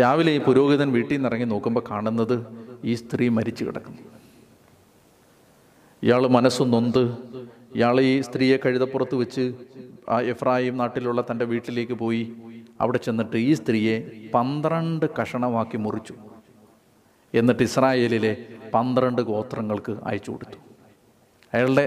[0.00, 2.46] രാവിലെ ഈ പുരോഹിതൻ വീട്ടിൽ നിന്ന് ഇറങ്ങി നോക്കുമ്പോൾ കാണുന്നത്
[2.84, 3.98] ഈ സ്ത്രീ മരിച്ചു കിടക്കുന്നു.
[6.02, 7.12] ഇയാൾ മനസ്സ് നൊന്ത്
[7.76, 9.54] ഇയാൾ ഈ സ്ത്രീയെ കഴുതപ്പുറത്ത് വെച്ച്
[10.08, 12.36] ആ എഫ്രായിം നാട്ടിലുള്ള തന്റെ വീട്ടിലേക്ക് പോയി.
[12.80, 16.14] അവിടെ ചെന്നിട്ട് ഈ സ്ത്രീയെ പന്ത്രണ്ട് കഷണമാക്കി മുറിച്ചു.
[17.34, 20.69] എന്നിട്ട് ഇസ്രായേലിലെ പന്ത്രണ്ട് ഗോത്രങ്ങൾക്ക് അയച്ചു കൊടുത്തു.
[21.54, 21.84] അയാളുടെ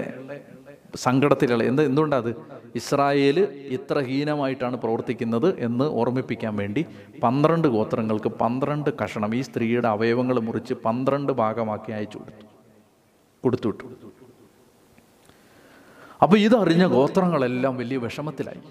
[0.96, 2.30] സങ്കടത്തിലുള്ള എന്ത് അത്?
[2.74, 3.40] ഇസ്രായേൽ
[3.76, 6.86] ഇത്ര ഹീനമായിട്ടാണ് പ്രവർത്തിക്കുന്നത് എന്ന് ഓർമ്മിപ്പിക്കാൻ വേണ്ടി
[7.22, 12.46] പന്ത്രണ്ട് ഗോത്രങ്ങൾക്ക് പന്ത്രണ്ട് കഷണം ഈ സ്ത്രീയുടെ അവയവങ്ങൾ മുറിച്ച് പന്ത്രണ്ട് ഭാഗമാക്കി അയച്ചു കൊടുത്തു.
[13.44, 13.84] കൊടുത്തുവിട്ടു
[16.22, 18.62] അപ്പോൾ ഇതറിഞ്ഞ ഗോത്രങ്ങളെല്ലാം വലിയ വിഷമത്തിലായി.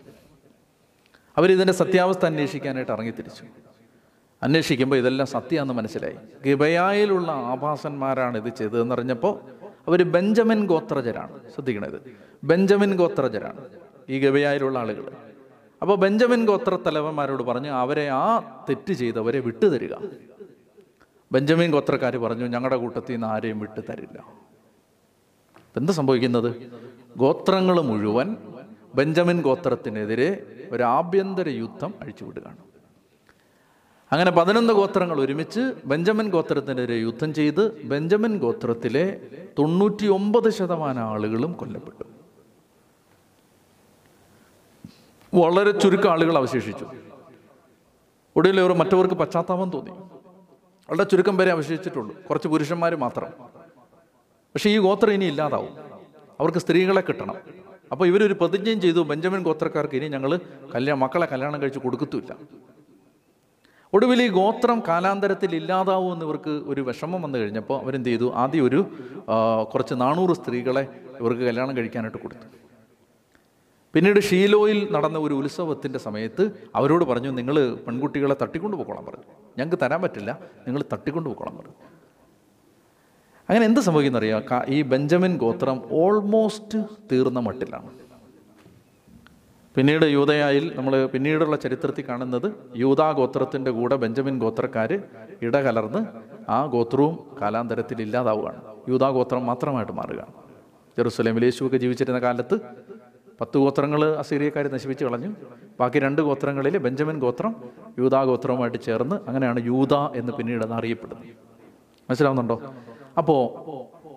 [1.37, 3.43] അവരിതിന്റെ സത്യാവസ്ഥ അന്വേഷിക്കാനായിട്ട് ഇറങ്ങിത്തിരിച്ചു.
[4.43, 6.15] അന്വേഷിക്കുമ്പോൾ ഇതെല്ലാം സത്യമാണെന്ന് മനസ്സിലായി.
[6.45, 11.39] ഗിബയായിലുള്ള ആഭാസന്മാരാണ് ഇത് ചെയ്തതെന്നറിഞ്ഞപ്പോൾ അവർ ബെഞ്ചമിൻ ഗോത്രജരാണ്.
[11.51, 12.17] ശ്രദ്ധിക്കണത്.
[12.43, 13.69] ബെഞ്ചമിൻ ഗോത്രജരാണ്.
[14.09, 15.11] ഈ ഗവയായിലുള്ള ആളുകൾ.
[15.81, 19.93] അപ്പോൾ ബെഞ്ചമിൻ ഗോത്ര തലവന്മാരോട് പറഞ്ഞു അവരെ ആ തെറ്റ് ചെയ്തവരെ വിട്ടുതരിക
[21.31, 24.23] ബെഞ്ചമിൻ ഗോത്രക്കാർ പറഞ്ഞു ഞങ്ങളുടെ കൂട്ടത്തിൽ നിന്ന് ആരെയും വിട്ടു തരില്ല.
[25.77, 26.55] എന്താ സംഭവിക്കുന്നത്?
[27.17, 28.37] ഗോത്രങ്ങൾ മുഴുവൻ
[28.95, 32.72] ബെഞ്ചമിൻ ഗോത്രത്തിനെതിരെ ഒരു ആഭ്യന്തര യുദ്ധം അഴിച്ചുവിടുകയാണ്.
[34.13, 39.21] അങ്ങനെ പതിനൊന്ന് ഗോത്രങ്ങൾ ഒരുമിച്ച് ബെഞ്ചമിൻ ഗോത്രത്തിനെതിരെ യുദ്ധം ചെയ്ത് ബെഞ്ചമിൻ ഗോത്രത്തിലെ
[39.59, 42.03] തൊണ്ണൂറ്റി ഒമ്പത് ശതമാനം ആളുകളും കൊല്ലപ്പെട്ടു.
[45.33, 46.85] വളരെ ചുരുക്കം ആളുകൾ അവശേഷിച്ചു.
[48.35, 49.91] ഒടുവിൽ ഇവർ മറ്റവർക്ക് പശ്ചാത്താപം തോന്നി.
[50.89, 53.31] വളരെ ചുരുക്കം പേരെ അവശേഷിച്ചിട്ടുള്ളൂ കുറച്ച് പുരുഷന്മാർ മാത്രം.
[54.53, 55.75] പക്ഷേ ഈ ഗോത്രം ഇനി ഇല്ലാതാവും.
[56.39, 57.35] അവർക്ക് സ്ത്രീകളെ കിട്ടണം.
[57.91, 60.39] അപ്പോൾ ഇവരൊരു പ്രതിജ്ഞയും ചെയ്തു ബെഞ്ചമിൻ ഗോത്രക്കാർക്ക് ഇനി ഞങ്ങൾ
[60.75, 62.35] കല്യാണം മക്കളെ കല്യാണം കഴിച്ച് കൊടുക്കത്തുമില്ല.
[63.95, 68.79] ഒടുവിൽ ഈ ഗോത്രം കാലാന്തരത്തിൽ ഇല്ലാതാവുമെന്ന് ഇവർക്ക് ഒരു വിഷമം വന്നു കഴിഞ്ഞപ്പോൾ അവരെന്ത് ചെയ്തു ആദ്യം ഒരു
[69.73, 70.83] കുറച്ച് നാനൂറ് സ്ത്രീകളെ
[71.19, 72.47] ഇവർക്ക് കല്യാണം കഴിക്കാനായിട്ട് കൊടുത്തു.
[73.93, 76.43] പിന്നീട് ഷീലോയിൽ നടന്ന ഒരു ഉത്സവത്തിന്റെ സമയത്ത്
[76.75, 79.27] അവരോട് പറഞ്ഞു നിങ്ങൾ പെൺകുട്ടികളെ തട്ടിക്കൊണ്ട് പോയിക്കോളാൻ പറഞ്ഞു.
[79.57, 80.31] ഞങ്ങൾക്ക് തരാൻ പറ്റില്ല
[80.67, 81.75] നിങ്ങൾ തട്ടിക്കൊണ്ട് പോയിക്കോളാൻ പറഞ്ഞു.
[83.49, 84.43] അങ്ങനെ എന്ത് സംഭവിക്കുന്നറിയാം?
[84.67, 86.79] ഈ ബെഞ്ചമിൻ ഗോത്രം ഓൾമോസ്റ്റ്
[87.11, 87.89] തീർന്ന മട്ടിലാണ്.
[89.75, 94.91] പിന്നീട് യൂതയായിൽ നമ്മൾ പിന്നീടുള്ള ചരിത്രത്തിൽ കാണുന്നത് യൂതാ ഗോത്രത്തിന്റെ കൂടെ ബെഞ്ചമിൻ ഗോത്രക്കാർ
[95.41, 96.01] ഇടകലർന്ന്
[96.51, 98.61] ആ ഗോത്രവും കാലാന്തരത്തിൽ ഇല്ലാതാവുകയാണ്.
[98.89, 100.33] യൂതാ ഗോത്രം മാത്രമായിട്ട് മാറുകയാണ്
[100.97, 102.55] ജെറുസലേമിൽ യേശുവൊക്കെ ജീവിച്ചിരുന്ന കാലത്ത്
[103.41, 105.31] പത്ത് ഗോത്രങ്ങൾ അസീറിയക്കാർ നശിപ്പിച്ച് കളഞ്ഞു.
[105.79, 107.55] ബാക്കി രണ്ട് ഗോത്രങ്ങളിൽ ബെഞ്ചമിൻ ഗോത്രം
[107.99, 111.25] യൂതാ ഗോത്രവുമായിട്ട് ചേർന്ന് അങ്ങനെയാണ് യൂത എന്ന് പിന്നീട് അത് അറിയപ്പെടുന്നത്.
[112.09, 112.57] മനസ്സിലാവുന്നുണ്ടോ?
[113.17, 113.41] അപ്പോൾ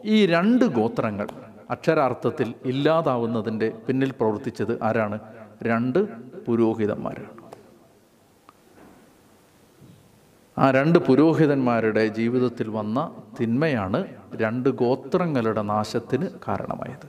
[0.05, 1.29] ഈ രണ്ട് ഗോത്രങ്ങൾ
[1.71, 5.19] അക്ഷരാർത്ഥത്തിൽ ഇല്ലാതാവുന്നതിന്റെ പിന്നിൽ പ്രവർത്തിച്ചത് ആരാണ്?
[5.63, 5.99] രണ്ട്
[6.45, 7.47] പുരോഹിതന്മാരാണ്.
[10.59, 17.07] ആ രണ്ട് പുരോഹിതന്മാരുടെ ജീവിതത്തിൽ വന്ന തിന്മയാണ് രണ്ട് ഗോത്രങ്ങളുടെ നാശത്തിന് കാരണമായത്.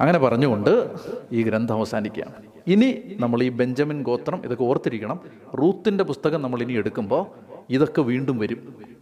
[0.00, 0.94] അങ്ങനെ പറഞ്ഞുകൊണ്ട്
[1.32, 2.32] ഈ ഗ്രന്ഥം അവസാനിക്കുകയാണ്.
[2.66, 5.20] ഇനി നമ്മൾ ഈ ബെഞ്ചമിൻ ഗോത്രം ഇതൊക്കെ ഓർത്തിരിക്കണം.
[5.54, 7.26] റൂത്തിന്റെ പുസ്തകം നമ്മൾ ഇനി എടുക്കുമ്പോൾ
[7.70, 8.92] ഇതൊക്കെ വീണ്ടും വരും.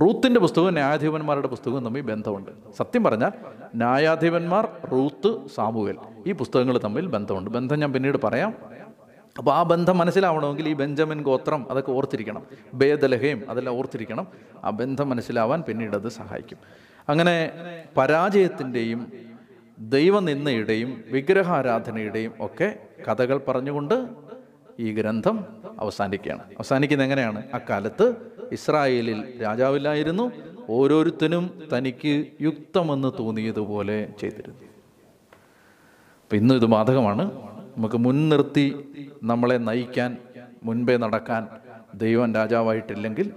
[0.00, 2.50] റൂത്തിന്റെ പുസ്തകവും ന്യായാധിപന്മാരുടെ പുസ്തകവും തമ്മിൽ ബന്ധമുണ്ട്.
[2.76, 3.30] സത്യം പറഞ്ഞാൽ
[3.74, 7.50] ന്യായാധിപന്മാർ റൂത്ത് സാമുവേൽ ഈ പുസ്തകങ്ങൾ തമ്മിൽ ബന്ധമുണ്ട്.
[7.50, 8.54] ബന്ധം ഞാൻ പിന്നീട് പറയാം.
[9.38, 12.42] അപ്പോൾ ആ ബന്ധം മനസ്സിലാവണമെങ്കിൽ ഈ ബെഞ്ചമിൻ ഗോത്രം അതൊക്കെ ഓർത്തിരിക്കണം.
[12.74, 14.26] ബേദലഹയും അതെല്ലാം ഓർത്തിരിക്കണം.
[14.64, 16.58] ആ ബന്ധം മനസ്സിലാവാൻ പിന്നീട് അത് സഹായിക്കും.
[17.08, 17.50] അങ്ങനെ
[17.96, 19.12] പരാജയത്തിന്റെയും
[19.78, 22.78] ദൈവനിന്ദയുടെയും വിഗ്രഹാരാധനയുടെയും ഒക്കെ
[23.10, 24.06] കഥകൾ പറഞ്ഞുകൊണ്ട്
[24.78, 25.44] ഈ ഗ്രന്ഥം
[25.80, 26.42] അവസാനിക്കുകയാണ്.
[26.42, 27.42] അവസാനിക്കുന്നത് എങ്ങനെയാണ്?
[27.54, 30.24] അക്കാലത്ത് ഇസ്രായേലിൽ രാജാവില്ലായിരുന്നു
[30.68, 34.62] ഓരോരുത്തനും തനിക്ക് യുക്തമെന്ന് തോന്നിയതുപോലെ ചെയ്തിരുന്നു.
[36.22, 37.24] അപ്പം ഇന്നും ഇത് ബാധകമാണ്.
[37.76, 38.66] നമുക്ക് മുൻനിർത്തി
[39.22, 40.10] നമ്മളെ നയിക്കാൻ
[40.62, 41.42] മുൻപേ നടക്കാൻ
[41.94, 43.28] ദൈവം രാജാവായിട്ടില്ലെങ്കിൽ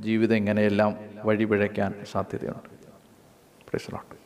[0.00, 0.92] ജീവിതം ഇങ്ങനെയെല്ലാം
[1.24, 2.68] വഴിപിഴയ്ക്കാൻ സാധ്യതയുണ്ട്.
[3.70, 4.25] പ്രശ്നമുണ്ട്